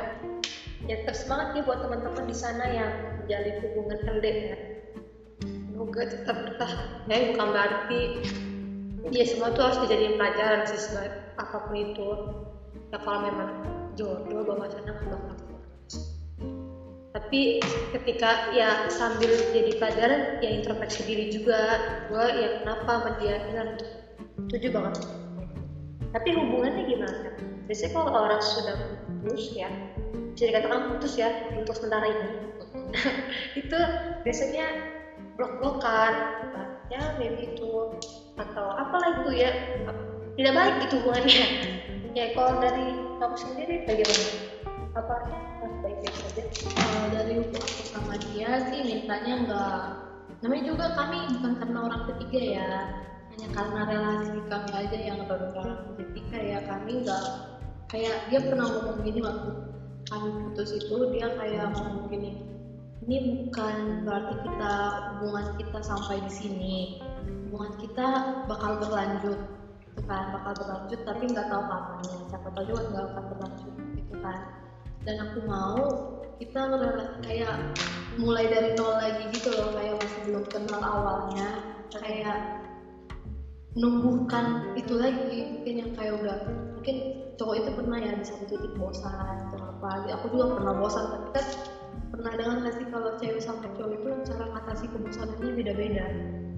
Ya 0.91 0.97
terus 1.07 1.23
semangat 1.23 1.55
nih 1.55 1.63
buat 1.63 1.79
teman-teman 1.83 2.27
di 2.27 2.35
sana 2.35 2.67
yang 2.67 2.91
menjalin 3.23 3.57
hubungan 3.63 3.99
LDR. 4.19 4.59
Semoga 5.47 6.03
tetap 6.11 6.37
bertahan. 6.43 6.89
Ya 7.07 7.17
bukan 7.31 7.49
berarti 7.55 8.01
ya 9.15 9.25
semua 9.31 9.55
tuh 9.55 9.63
harus 9.71 9.79
dijadiin 9.87 10.19
pelajaran 10.19 10.67
sih 10.67 10.79
apa 11.39 11.57
pun 11.63 11.75
itu. 11.79 12.09
Ya 12.91 12.99
kalau 12.99 13.31
memang 13.31 13.51
jodoh 13.95 14.43
bawa 14.43 14.67
sana 14.67 14.91
nggak 14.91 15.23
bakal. 15.23 15.46
Tapi 17.17 17.65
ketika 17.97 18.53
ya 18.53 18.85
sambil 18.93 19.33
jadi 19.57 19.73
pelajaran 19.81 20.37
ya 20.45 20.51
introspeksi 20.53 21.01
diri 21.09 21.33
juga. 21.33 21.81
Gue 22.13 22.27
ya 22.29 22.49
kenapa 22.61 23.01
sama 23.01 23.11
dia? 23.17 23.41
Bilang 23.49 23.71
setuju 24.53 24.69
banget. 24.77 24.95
Tapi 26.13 26.29
hubungannya 26.37 26.85
gimana? 26.85 27.33
Biasanya 27.65 27.91
kalau 27.97 28.21
orang 28.21 28.43
sudah 28.45 28.77
putus 29.25 29.57
ya 29.57 29.73
bisa 30.37 30.53
dikatakan 30.53 30.93
putus 30.93 31.17
ya 31.17 31.33
untuk 31.57 31.73
sementara 31.73 32.05
ini. 32.05 32.29
Itu 33.65 33.79
biasanya 34.21 34.67
blok-blokan 35.41 36.13
ya 36.87 37.17
maybe 37.19 37.51
itu 37.51 37.93
atau 38.39 38.67
apalah 38.79 39.21
itu 39.21 39.43
ya 39.43 39.51
tidak 40.37 40.53
baik 40.53 40.75
itu 40.85 40.95
hubungannya. 41.01 41.45
Ya 42.17 42.33
kalau 42.33 42.65
dari 42.65 42.97
kamu 43.21 43.37
sendiri 43.37 43.85
bagaimana 43.85 44.56
apa? 44.97 45.17
Baik-baik 45.85 46.15
saja 46.17 46.43
kalau 46.81 47.07
dari 47.13 47.33
hubungan 47.41 47.85
sama 47.93 48.15
dia 48.33 48.51
sih 48.73 48.81
mintanya 48.81 49.35
enggak 49.45 49.83
namanya 50.45 50.65
juga 50.69 50.87
kami 50.97 51.19
bukan 51.37 51.53
karena 51.61 51.79
orang 51.81 52.03
ketiga 52.13 52.41
ya 52.41 52.71
hanya 53.33 53.49
karena 53.57 53.81
relasi 53.89 54.39
kami 54.49 54.71
aja 54.73 54.99
yang 55.01 55.19
berubah 55.25 55.69
jadi 55.97 56.21
kayak 56.33 56.63
kami 56.69 56.91
enggak 57.05 57.25
kayak 57.89 58.17
dia 58.29 58.41
pernah 58.45 58.67
ngomong 58.69 58.99
gini 59.05 59.21
waktu 59.25 59.51
kami 60.07 60.29
putus 60.45 60.71
itu 60.77 60.97
dia 61.17 61.29
kayak 61.41 61.73
ngomong 61.77 62.09
gini 62.13 62.31
ini 63.07 63.47
bukan 63.47 64.03
berarti 64.03 64.35
kita 64.43 64.75
hubungan 65.15 65.47
kita 65.63 65.79
sampai 65.79 66.19
di 66.27 66.33
sini. 66.33 66.77
Hubungan 67.47 67.79
kita 67.79 68.09
bakal 68.51 68.83
berlanjut 68.83 69.39
gitu 69.87 70.01
kan 70.11 70.35
bakal 70.35 70.53
berlanjut 70.59 71.01
tapi 71.07 71.31
nggak 71.31 71.47
tahu 71.47 71.63
kapannya 71.71 72.19
siapa 72.27 72.49
tahu 72.51 72.65
juga 72.67 72.83
nggak 72.91 73.05
akan 73.07 73.25
berlanjut 73.31 73.75
gitu 73.95 74.15
kan 74.21 74.39
dan 75.07 75.17
aku 75.23 75.39
mau 75.47 75.79
kita 76.37 76.69
kayak 77.25 77.57
mulai 78.21 78.51
dari 78.51 78.77
nol 78.77 78.99
lagi 78.99 79.25
gitu 79.33 79.55
loh 79.55 79.73
kayak 79.73 79.97
masih 80.03 80.21
belum 80.29 80.45
kenal 80.51 80.83
awalnya 80.83 81.49
kayak 81.95 82.67
menumbuhkan 83.77 84.75
itu 84.75 84.97
lagi. 84.97 85.61
Mungkin 85.61 85.75
yang 85.85 85.93
kayak 85.95 86.15
udah 86.21 86.39
mungkin 86.77 86.97
cowok 87.37 87.55
itu 87.61 87.71
pernah 87.77 87.99
ya 88.01 88.13
di 88.19 88.25
satu 88.25 88.45
titik 88.51 88.73
bosan 88.75 89.37
atau 89.49 89.61
apa. 89.63 90.11
Aku 90.21 90.33
juga 90.33 90.59
pernah 90.59 90.75
bosan 90.77 91.05
tapi 91.13 91.29
kan 91.37 91.47
pernah 92.11 92.33
dengar 92.35 92.57
nggak 92.65 92.75
sih 92.81 92.87
kalau 92.89 93.11
cewek 93.21 93.43
sama 93.45 93.69
cowok 93.77 93.93
itu 94.01 94.09
cara 94.27 94.45
mengatasi 94.49 94.85
kebosanannya 94.91 95.53
beda-beda 95.53 96.07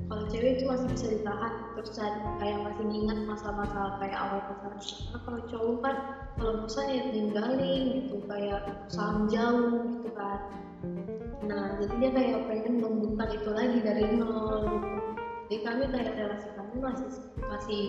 kalau 0.09 0.25
cewek 0.33 0.57
itu 0.57 0.65
masih 0.65 0.89
bisa 0.89 1.07
ditahan 1.13 1.53
terus 1.77 1.93
kayak 2.41 2.59
masih 2.65 2.85
ingat 2.89 3.19
masa-masa 3.29 4.01
kayak 4.01 4.17
awal 4.17 4.41
pacaran 4.49 4.81
karena 4.81 5.19
kalau 5.21 5.41
cowok 5.53 5.77
kan 5.85 5.97
kalau 6.41 6.53
bosan 6.65 6.89
ya 6.89 7.03
tinggalin 7.13 7.83
gitu 8.01 8.17
kayak 8.25 8.63
salam 8.89 9.29
jauh 9.29 9.85
gitu 9.93 10.09
kan. 10.17 10.41
Nah 11.45 11.77
jadi 11.77 11.95
dia 12.01 12.11
kayak 12.17 12.39
pengen 12.49 12.73
menumbuhkan 12.81 13.29
itu 13.37 13.51
lagi 13.53 13.79
dari 13.85 14.05
nol 14.17 14.65
gitu. 14.65 14.99
Jadi 15.49 15.57
kami 15.65 15.85
kayak 15.93 16.13
relasi 16.17 16.49
kami 16.57 16.75
masih 16.81 17.09
masih 17.45 17.83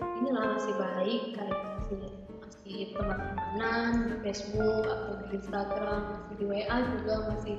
inilah 0.00 0.44
masih 0.56 0.74
baik 0.80 1.22
kayak 1.36 1.60
masih 1.76 2.00
masih 2.40 2.76
teman-temanan 2.96 3.90
di 4.08 4.16
Facebook 4.24 4.84
atau 4.88 5.12
di 5.20 5.26
Instagram 5.36 6.00
masih 6.08 6.34
di 6.40 6.44
WA 6.48 6.76
juga 6.96 7.14
masih 7.36 7.56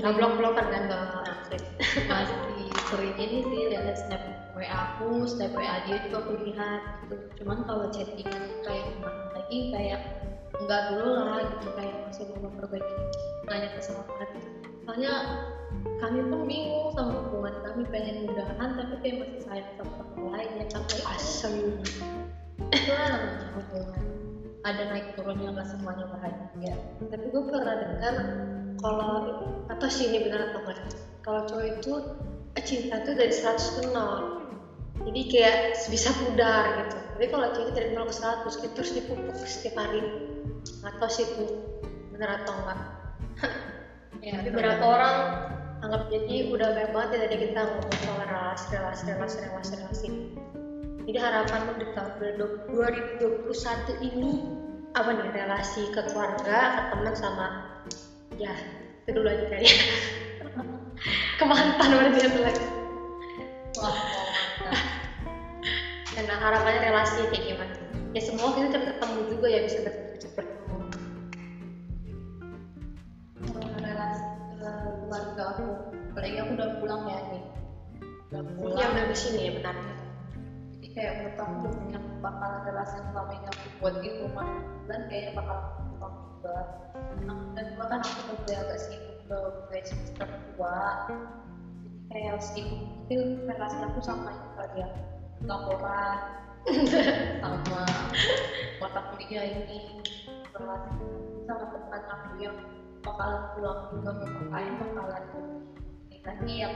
nggak 0.00 0.14
blok-blokan 0.18 0.66
kan 0.70 0.82
nggak 0.90 1.20
Nah, 1.50 2.22
masih 2.22 2.69
sering 2.90 3.14
ini 3.22 3.38
sih 3.46 3.62
lihat 3.70 3.94
snap 3.94 4.22
WA 4.58 4.66
aku, 4.66 5.22
snap 5.30 5.54
WA 5.54 5.86
dia 5.86 6.02
juga 6.10 6.26
aku 6.26 6.32
lihat 6.42 7.06
gitu. 7.06 7.16
Cuman 7.42 7.62
kalau 7.62 7.86
chatting 7.94 8.26
kayak 8.66 8.84
kemarin 8.98 9.26
lagi 9.30 9.58
kayak 9.70 10.00
enggak 10.58 10.82
dulu 10.90 11.10
lah 11.22 11.38
gitu 11.46 11.68
kayak 11.78 11.94
masih 12.04 12.24
mau 12.34 12.50
memperbaiki 12.50 12.94
nanya 13.48 13.68
kesalahan 13.78 14.28
soalnya 14.84 15.14
kami 16.02 16.20
pun 16.26 16.40
bingung 16.50 16.90
sama 16.92 17.14
hubungan 17.30 17.54
kami 17.62 17.82
pengen 17.94 18.26
mudahan 18.26 18.70
tapi 18.74 18.94
kayak 19.06 19.16
masih 19.22 19.40
sayang 19.46 19.70
sama 19.78 19.92
orang 20.02 20.26
lain 20.34 20.50
ya 20.58 20.66
tapi 20.74 20.96
asem. 21.06 21.54
Itu 22.74 22.90
lah 22.90 23.06
namanya 23.14 23.48
hubungan? 23.54 24.04
Ada 24.66 24.82
naik 24.90 25.06
turunnya 25.14 25.48
nggak 25.54 25.68
semuanya 25.70 26.04
bahagia? 26.10 26.74
Tapi 27.06 27.26
gue 27.30 27.42
pernah 27.48 27.74
dengar 27.86 28.14
kalau 28.82 29.12
atau 29.70 29.88
sih 29.88 30.10
ini 30.10 30.26
benar 30.26 30.50
atau 30.50 30.60
enggak 30.66 30.78
kalau 31.22 31.40
cowok 31.46 31.66
itu 31.78 31.92
cinta 32.60 33.02
tuh 33.06 33.14
dari 33.16 33.32
100 33.32 33.76
ke 33.78 33.82
0 33.94 34.40
jadi 35.00 35.20
kayak 35.32 35.56
bisa 35.88 36.12
pudar 36.12 36.64
gitu. 36.84 36.98
Tapi 37.16 37.26
kalau 37.32 37.46
itu 37.56 37.72
dari 37.72 37.88
0 37.96 38.04
ke 38.04 38.14
100 38.14 38.60
kita 38.60 38.72
terus 38.76 38.90
dipupuk 38.92 39.36
setiap 39.48 39.80
hari. 39.80 40.04
Tahu 40.84 41.08
sih 41.08 41.24
itu 41.24 41.44
benar 42.12 42.44
atau 42.44 42.54
enggak? 42.60 42.78
Ya 44.20 44.36
tapi 44.36 44.52
beberapa 44.52 44.84
orang 44.84 45.16
anggap 45.80 46.12
jadi 46.12 46.52
udah 46.52 46.76
banyak 46.76 46.92
banget 46.92 47.08
ya 47.08 47.18
tadi 47.24 47.36
kita 47.40 47.60
ngomong 47.72 47.96
soal 48.04 48.20
relasi 48.28 48.64
relasi 48.76 49.02
relasi 49.08 49.36
relasi 49.40 49.72
relasi 49.80 50.08
jadi 51.08 51.18
harapan 51.24 51.60
di 51.80 51.86
tahun 51.96 52.12
2021 53.16 54.08
ini 54.12 54.32
apa 54.92 55.10
nih 55.16 55.28
relasi 55.32 55.88
ke 55.88 56.04
keluarga 56.12 56.58
ke 56.76 56.82
teman 56.92 57.14
sama 57.16 57.46
ya 58.36 58.52
itu 59.08 59.16
dulu 59.16 59.28
aja 59.32 59.44
kayaknya 59.48 59.72
ke 61.40 61.44
mantan 61.48 61.88
berarti 61.96 62.18
satu 62.20 62.40
lagi 62.44 62.64
wah 63.80 63.96
mantap 63.96 65.00
karena 66.20 66.34
harapannya 66.36 66.80
relasi 66.84 67.22
kayak 67.32 67.44
gimana? 67.48 67.74
Ya 68.12 68.20
semua 68.20 68.52
kita 68.52 68.76
cepet 68.76 68.98
ketemu 68.98 69.20
juga 69.30 69.46
ya 69.48 69.60
bisa 69.64 69.78
cepet 69.86 70.04
cepet 70.20 70.44
ketemu. 70.44 70.76
Relasi 73.80 74.24
ke 74.60 74.70
keluarga 75.00 75.42
aku 75.56 75.64
apalagi 76.12 76.36
aku 76.44 76.50
udah 76.60 76.68
pulang 76.82 77.02
ya 77.08 77.18
nih. 77.32 77.44
Udah 78.28 78.42
pulang 78.58 78.76
ya 78.76 78.86
udah 78.90 79.04
di 79.08 79.16
sini 79.16 79.40
ya 79.48 79.52
benar 79.56 79.76
jadi 80.80 80.86
kayak 80.96 81.12
menurut 81.22 81.38
aku 81.40 81.68
yang 81.92 82.04
bakal 82.20 82.50
relasi 82.66 82.94
yang 82.98 83.06
selama 83.14 83.32
ini 83.32 83.46
aku 83.48 83.66
buat 83.78 83.94
di 84.02 84.08
rumah. 84.20 84.48
Dan 84.90 85.00
kayaknya 85.08 85.32
bakal 85.38 85.56
aku 85.56 85.80
pulang 85.94 86.14
juga. 86.20 86.56
Dan 87.56 87.66
gua 87.78 87.86
kan 87.88 88.00
aku 88.04 88.18
udah 88.28 88.36
mulai 88.44 88.56
agak 88.60 88.78
sibuk 88.82 89.09
ke 89.30 89.78
semester 89.86 90.26
dua 90.58 91.06
jadi 91.06 91.22
kayak 92.10 92.42
sibuk 92.42 92.82
itu 93.06 93.38
relasi 93.46 93.78
aku 93.86 94.02
sama 94.02 94.34
itu 94.34 94.48
tadi 94.58 94.82
ya. 94.82 94.88
Laporan 95.46 96.18
sama 97.42 97.82
mata 98.82 99.00
kuliah 99.14 99.46
ini. 99.46 100.02
Relasi 100.50 100.90
sama 101.46 101.64
teman 101.70 102.02
aku 102.10 102.30
yang 102.42 102.56
bakalan 103.06 103.42
pulang 103.54 103.80
juga 103.94 104.10
ke 104.18 104.26
KKN 104.26 104.74
bakalan 104.82 105.24
tadi 106.20 106.52
yang 106.60 106.74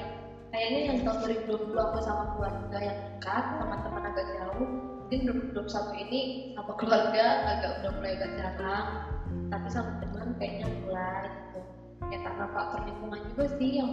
kayaknya 0.48 0.80
yang 0.88 0.98
tahun 1.04 1.18
2020 1.44 1.76
aku 1.76 1.98
sama 2.00 2.24
keluarga 2.32 2.78
yang 2.80 2.98
dekat 3.02 3.44
sama 3.58 3.76
teman 3.82 4.02
agak 4.08 4.26
jauh. 4.38 4.68
Mungkin 5.04 5.20
2021 5.52 6.02
ini 6.08 6.20
sama 6.56 6.72
keluarga 6.80 7.24
agak 7.50 7.70
udah 7.82 7.90
mulai 7.98 8.14
agak 8.16 8.30
jarang. 8.38 8.86
Tapi 9.50 9.68
sama 9.68 9.92
teman 10.00 10.32
kayaknya 10.38 10.66
mulai 10.86 11.28
gitu 11.28 11.73
ya 12.12 12.18
karena 12.20 12.44
faktor 12.52 12.80
lingkungan 12.84 13.20
juga 13.32 13.44
sih 13.56 13.70
yang 13.80 13.90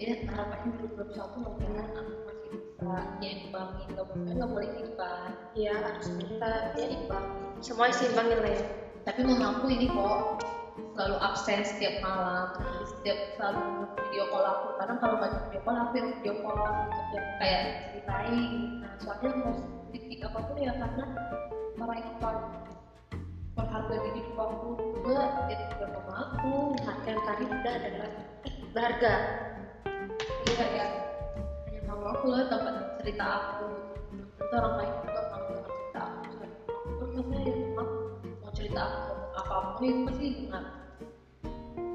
ya 0.00 0.16
harapannya 0.32 0.70
2021 0.80 1.44
mudah-mudahan 1.44 1.92
aku 1.92 2.12
masih 2.24 2.48
bisa 2.56 2.92
nyimbangin 3.20 3.88
nggak 3.92 4.06
boleh 4.08 4.32
nggak 4.32 4.50
boleh 4.50 4.68
kan 4.96 5.30
ya 5.52 5.72
harus 5.76 6.08
kita 6.16 6.52
ya 6.80 6.86
imbangin 6.88 7.50
semuanya 7.60 7.94
seimbangin 7.96 8.38
lah 8.40 8.52
ya. 8.56 8.64
Tapi 9.04 9.20
mamaku 9.24 9.66
ini 9.72 9.86
kok 9.92 10.44
selalu 10.96 11.16
absen 11.20 11.60
setiap 11.64 11.94
malam 12.04 12.56
setiap 12.88 13.18
selalu 13.36 13.88
video 14.08 14.24
call 14.32 14.44
aku. 14.48 14.66
Karena 14.80 14.94
kalau 15.00 15.14
nggak 15.20 15.32
video 15.48 15.60
call 15.64 15.76
aku 15.76 15.92
yang 15.96 16.08
video 16.20 16.34
call 16.40 16.56
gitu. 16.56 17.00
Ya 17.12 17.22
kayak 17.40 17.62
ceritain. 17.92 18.50
Nah 18.80 18.92
soalnya 19.00 19.30
mau 19.40 19.52
sedikit 19.92 20.18
apa 20.32 20.38
pun 20.44 20.56
ya 20.60 20.72
karena 20.72 21.04
orang 21.80 21.98
yang 22.00 22.16
paling 23.68 23.84
berharga 23.88 24.10
di 24.16 24.22
aku 24.40 24.68
juga 24.96 25.20
ya 25.50 25.56
juga 25.68 25.86
mama 25.92 26.12
aku. 26.24 26.52
Harga 26.80 27.08
yang 27.12 27.22
tadi 27.28 27.42
udah 27.44 27.74
adalah 27.76 28.10
berharga 28.72 29.12
iya 30.48 30.66
ya. 30.72 30.86
Hanya 31.68 31.80
mama 31.90 32.06
aku 32.16 32.24
lah 32.32 32.48
tempat 32.48 32.74
cerita 33.04 33.24
aku. 33.26 33.66
Itu 34.40 34.54
orang 34.56 34.74
lain 34.80 34.92
juga 35.04 35.20
dengar 35.28 35.60
cerita 35.68 36.00
aku. 36.00 36.32
Aku 36.88 37.04
karena 37.12 37.38
ya 37.44 37.54
mama 37.76 37.94
mau 38.40 38.50
cerita 38.56 38.80
aku 38.80 39.12
apa 39.30 39.54
pun 39.76 39.84
itu 39.84 40.00
pasti 40.08 40.26
dengar 40.44 40.64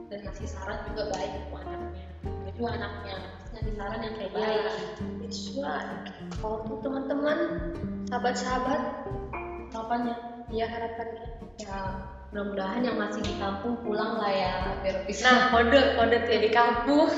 dan 0.06 0.20
ngasih 0.22 0.48
saran 0.50 0.78
juga 0.94 1.04
baik 1.18 1.32
untuk 1.34 1.60
anaknya. 1.66 2.04
Juga 2.56 2.70
anaknya 2.78 3.16
ngasih 3.52 3.74
saran 3.74 4.00
yang 4.06 4.14
kayak 4.16 4.32
ya 4.32 4.38
baik. 4.38 4.64
It's 5.26 5.42
right. 5.58 6.14
Kalau 6.38 6.78
teman-teman 6.80 7.38
sahabat-sahabat 8.06 8.82
harapannya 9.74 10.16
ya 10.54 10.70
harapannya 10.70 11.35
ya 11.60 11.80
mudah-mudahan 12.34 12.84
yang 12.84 12.98
masih 13.00 13.24
di 13.24 13.34
kampung 13.40 13.80
pulang 13.80 14.20
lah 14.20 14.32
ya 14.32 14.56
biar 14.84 15.08
bisa 15.08 15.24
nah 15.32 15.42
kode 15.56 15.96
kode 15.96 16.18
tuh 16.28 16.32
ya 16.36 16.40
di 16.44 16.52
kampung. 16.52 17.10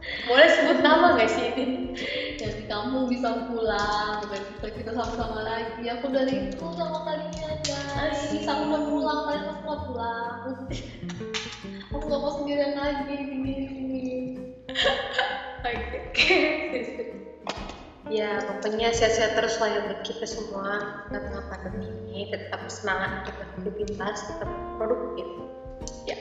Boleh 0.00 0.48
sebut 0.48 0.80
nama 0.80 1.12
nggak 1.12 1.28
sih 1.28 1.52
ini? 1.52 1.92
Yang 2.40 2.54
di 2.56 2.64
kampung 2.72 3.04
bisa 3.12 3.36
pulang 3.52 4.24
dan 4.32 4.42
bisa 4.56 4.66
kita 4.72 4.90
sama-sama 4.96 5.44
lagi. 5.44 5.84
Aku 5.92 6.08
udah 6.08 6.24
rindu 6.24 6.66
sama 6.72 7.04
kalian 7.04 7.58
guys. 7.60 8.32
Aku 8.32 8.62
mau 8.64 8.80
pulang 8.88 9.20
kalian 9.28 9.44
harus 9.44 9.60
mau 9.60 9.78
pulang. 9.84 10.40
Aku 11.90 12.04
gak 12.06 12.20
mau 12.22 12.32
sendirian 12.32 12.72
lagi 12.78 13.12
ini 13.12 13.52
ini 13.76 14.04
Oke. 15.68 16.38
Ya 18.10 18.42
pokoknya 18.42 18.90
sehat-sehat 18.90 19.38
terus 19.38 19.56
lah 19.62 19.70
ya 19.70 19.80
buat 19.86 20.00
kita 20.02 20.26
semua. 20.26 21.06
Tengah 21.08 21.44
pandemi 21.48 21.86
ini 22.10 22.34
tetap 22.34 22.66
semangat 22.66 23.24
untuk 23.24 23.34
beraktivitas 23.38 24.18
tetap 24.26 24.50
produktif. 24.76 25.26
Ya 26.04 26.18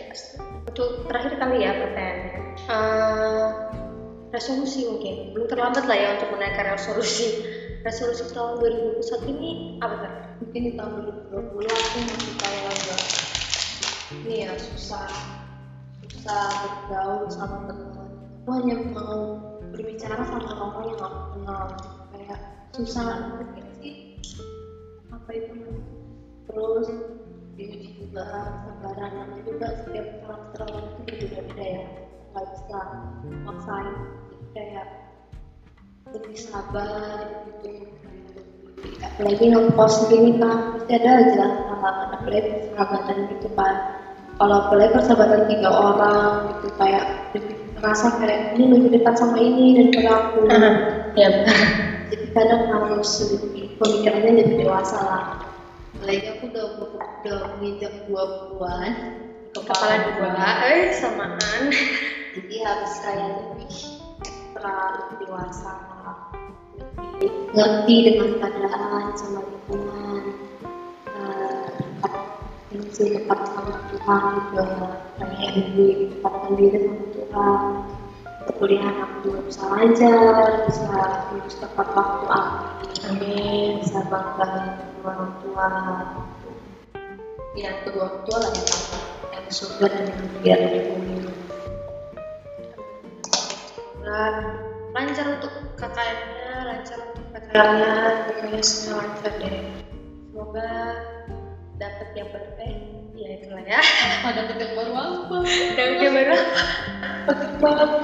untuk 0.70 1.10
terakhir 1.10 1.34
kali 1.42 1.66
ya 1.66 1.74
pertanyaannya 1.76 2.40
Eh, 2.70 3.46
resolusi 4.30 4.86
mungkin. 4.86 5.34
Belum 5.34 5.50
terlambat 5.50 5.90
lah 5.90 5.98
ya 5.98 6.08
untuk 6.22 6.38
menaikkan 6.38 6.78
resolusi. 6.78 7.42
Resolusi 7.82 8.30
tahun 8.30 8.62
2021 8.62 9.34
ini 9.34 9.52
apa 9.82 9.96
tuh? 10.06 10.14
mungkin 10.40 10.72
di 10.72 10.74
tahun 10.80 10.92
2020 11.36 11.68
aku 11.68 11.98
masih 12.00 12.34
kayak 12.40 12.64
agak 12.72 13.02
ini 14.16 14.36
ya 14.48 14.52
susah. 14.56 15.10
Susah 16.08 16.48
bergaul 16.64 17.28
sama 17.28 17.58
teman. 17.68 18.08
Aku 18.44 18.50
hanya 18.56 18.76
mau 18.94 19.24
berbicara 19.74 20.24
sama 20.26 20.52
orang 20.54 20.86
yang 20.94 21.02
aku 21.02 21.20
kenal. 21.38 21.64
Kayak 22.14 22.40
susah 22.76 23.04
banget 23.38 23.66
sih. 23.82 23.96
Apa 25.14 25.30
itu? 25.34 25.56
Terus 26.50 26.88
diuji 27.60 27.90
juga 28.00 28.26
namanya 28.80 29.42
juga 29.46 29.68
setiap 29.84 30.08
karakter 30.26 30.60
orang 30.70 30.86
itu 30.86 31.02
berbeda-beda 31.06 31.66
ya. 31.66 31.86
Nggak 32.34 32.46
bisa 32.54 32.80
maksain. 33.46 33.96
Kayak 34.58 34.88
lebih 36.10 36.38
sabar 36.38 37.18
gitu. 37.46 37.86
Apalagi 39.04 39.46
ngepost 39.52 40.08
gini 40.08 40.40
kan 40.40 40.80
pasti 40.80 40.92
ada 40.96 41.12
aja 41.20 41.46
halangan 41.80 42.10
apalagi 42.16 42.50
persahabatan 42.50 43.18
gitu 43.36 43.48
kan 43.56 43.76
kalau 44.40 44.56
apalagi 44.64 44.92
persahabatan 44.96 45.42
tiga 45.52 45.70
orang 45.72 46.32
gitu 46.56 46.68
kayak 46.80 47.06
merasa 47.80 48.20
kayak 48.20 48.60
ini 48.60 48.66
lebih 48.76 48.90
dekat 49.00 49.16
sama 49.18 49.38
ini 49.40 49.64
daripada 49.80 50.12
aku. 50.16 50.40
Ya 51.18 51.26
benar 51.36 51.90
jadi 52.10 52.26
kadang 52.34 52.64
harus 52.74 53.10
lebih 53.30 53.78
pemikirannya 53.78 54.32
lebih 54.42 54.56
dewasa 54.66 54.98
lah. 54.98 55.26
Apalagi 55.94 56.26
aku 56.34 56.44
udah 56.50 56.66
udah 56.90 57.40
menginjak 57.58 57.94
dua 58.10 58.24
bulan 58.50 58.92
kepala 59.54 60.18
dua. 60.18 60.50
eh 60.66 60.94
samaan. 60.98 61.70
Jadi 62.30 62.56
harus 62.62 62.94
kayak 63.02 63.30
lebih 63.42 63.74
lebih 64.54 65.16
dewasa 65.26 65.74
lebih 66.94 67.32
ngerti 67.58 67.96
dengan 68.06 68.32
keadaan 68.38 69.06
sama 69.18 69.42
lingkungan 69.42 70.24
prinsip 72.70 73.08
dekat 73.18 73.40
sama 73.50 73.74
Tuhan 73.90 74.24
juga 74.54 74.64
kayak 75.18 75.50
lebih 75.58 75.90
dekatkan 76.14 76.52
diri 76.54 76.78
sama 76.86 77.06
Tuhan 77.18 77.62
perkuliahan 78.46 78.96
aku 79.02 79.30
bisa 79.50 79.64
lancar 79.74 80.48
bisa 80.70 80.86
lulus 81.34 81.56
tepat 81.58 81.88
waktu 81.98 82.26
amin 83.10 83.82
bisa 83.82 84.00
bangga 84.06 84.46
dengan 84.46 84.78
orang 85.02 85.34
tua 85.42 85.68
ya 87.58 87.74
kedua 87.82 88.08
tua 88.30 88.38
lah 88.38 88.52
yang 88.54 88.70
sama 88.70 89.00
yang 89.34 89.46
surga 89.50 89.86
dan 89.90 90.04
yang 90.06 90.22
di 90.46 90.50
ada 90.54 90.68
di 90.70 90.80
bumi 90.86 91.16
lancar 94.90 95.26
untuk 95.38 95.54
KKN-nya, 95.78 96.50
lancar 96.66 96.98
untuk 97.14 97.26
PKL-nya, 97.32 97.94
pokoknya 98.26 98.62
semua 98.66 99.06
lancar 99.06 99.34
deh. 99.38 99.64
Semoga 100.34 100.70
dapat 101.80 102.08
yang 102.12 102.28
baru 102.36 102.52
eh 102.60 102.76
ya 103.16 103.28
itulah 103.40 103.64
ya. 103.64 103.80
ada 104.28 104.52
yang 104.52 104.74
baru 104.76 104.94
apa 104.94 105.36
Dapat 105.80 105.98
yang 106.04 106.14
baru. 106.14 106.36
baru 107.64 107.98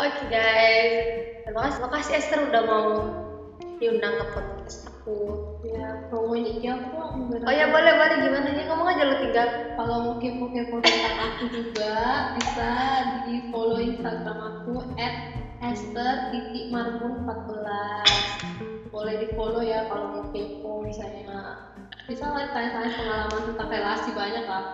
Oke 0.00 0.22
guys, 0.32 0.92
terima 1.44 1.60
kasih, 1.68 1.76
terima 1.76 1.88
kasih 2.00 2.12
Esther 2.16 2.40
udah 2.48 2.62
mau 2.64 2.88
diundang 3.76 4.14
ke 4.16 4.24
podcast 4.32 4.88
aku. 4.88 5.18
ya 5.60 6.08
promonya 6.08 6.52
iya 6.56 6.72
aku 6.76 7.00
Oh 7.44 7.52
ya 7.52 7.68
boleh 7.68 7.92
boleh 7.96 8.16
gimana 8.20 8.48
ya 8.52 8.62
ngomong 8.68 8.88
aja 8.88 9.02
lo 9.04 9.14
tinggal. 9.20 9.48
kalau 9.76 9.96
mau 10.04 10.14
kepo-kepo 10.20 10.76
tentang 10.84 11.16
aku 11.20 11.44
juga 11.52 11.94
bisa 12.36 12.70
di 13.28 13.34
follow 13.52 13.80
instagram 13.80 14.38
aku 14.40 14.72
at 14.96 15.14
Esther 15.60 16.32
titik 16.32 16.72
marbun 16.72 17.28
14 17.28 18.88
boleh 18.88 19.14
di 19.20 19.28
follow 19.36 19.60
ya 19.60 19.84
kalau 19.88 20.04
mau 20.16 20.24
kepo 20.32 20.80
misalnya 20.84 21.60
bisa 22.10 22.26
lah 22.26 22.42
tanya-tanya 22.50 22.90
pengalaman 22.90 23.42
tentang 23.54 23.68
relasi 23.70 24.10
banyak 24.10 24.46
lah 24.50 24.64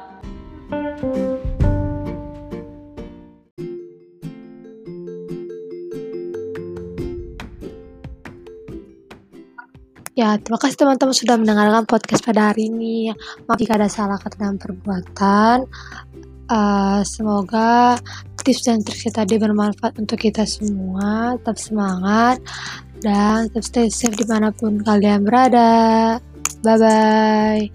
Ya, 10.17 10.41
terima 10.41 10.57
kasih 10.57 10.81
teman-teman 10.81 11.13
sudah 11.13 11.37
mendengarkan 11.37 11.85
podcast 11.85 12.25
pada 12.25 12.49
hari 12.49 12.73
ini. 12.73 13.13
Maaf 13.45 13.61
jika 13.61 13.77
ada 13.77 13.85
salah 13.85 14.17
kata 14.17 14.41
dan 14.41 14.57
perbuatan. 14.57 15.69
Uh, 16.49 17.05
semoga 17.05 18.01
tips 18.41 18.65
dan 18.65 18.81
trik 18.81 19.13
tadi 19.13 19.37
bermanfaat 19.37 20.01
untuk 20.01 20.17
kita 20.17 20.49
semua. 20.49 21.37
Tetap 21.37 21.61
semangat 21.61 22.41
dan 23.05 23.53
tetap 23.53 23.69
stay 23.69 23.93
safe 23.93 24.17
di 24.17 24.25
mana 24.25 24.57
pun 24.57 24.81
kalian 24.81 25.21
berada. 25.21 26.17
Bye 26.63 26.79
bye. 26.79 27.71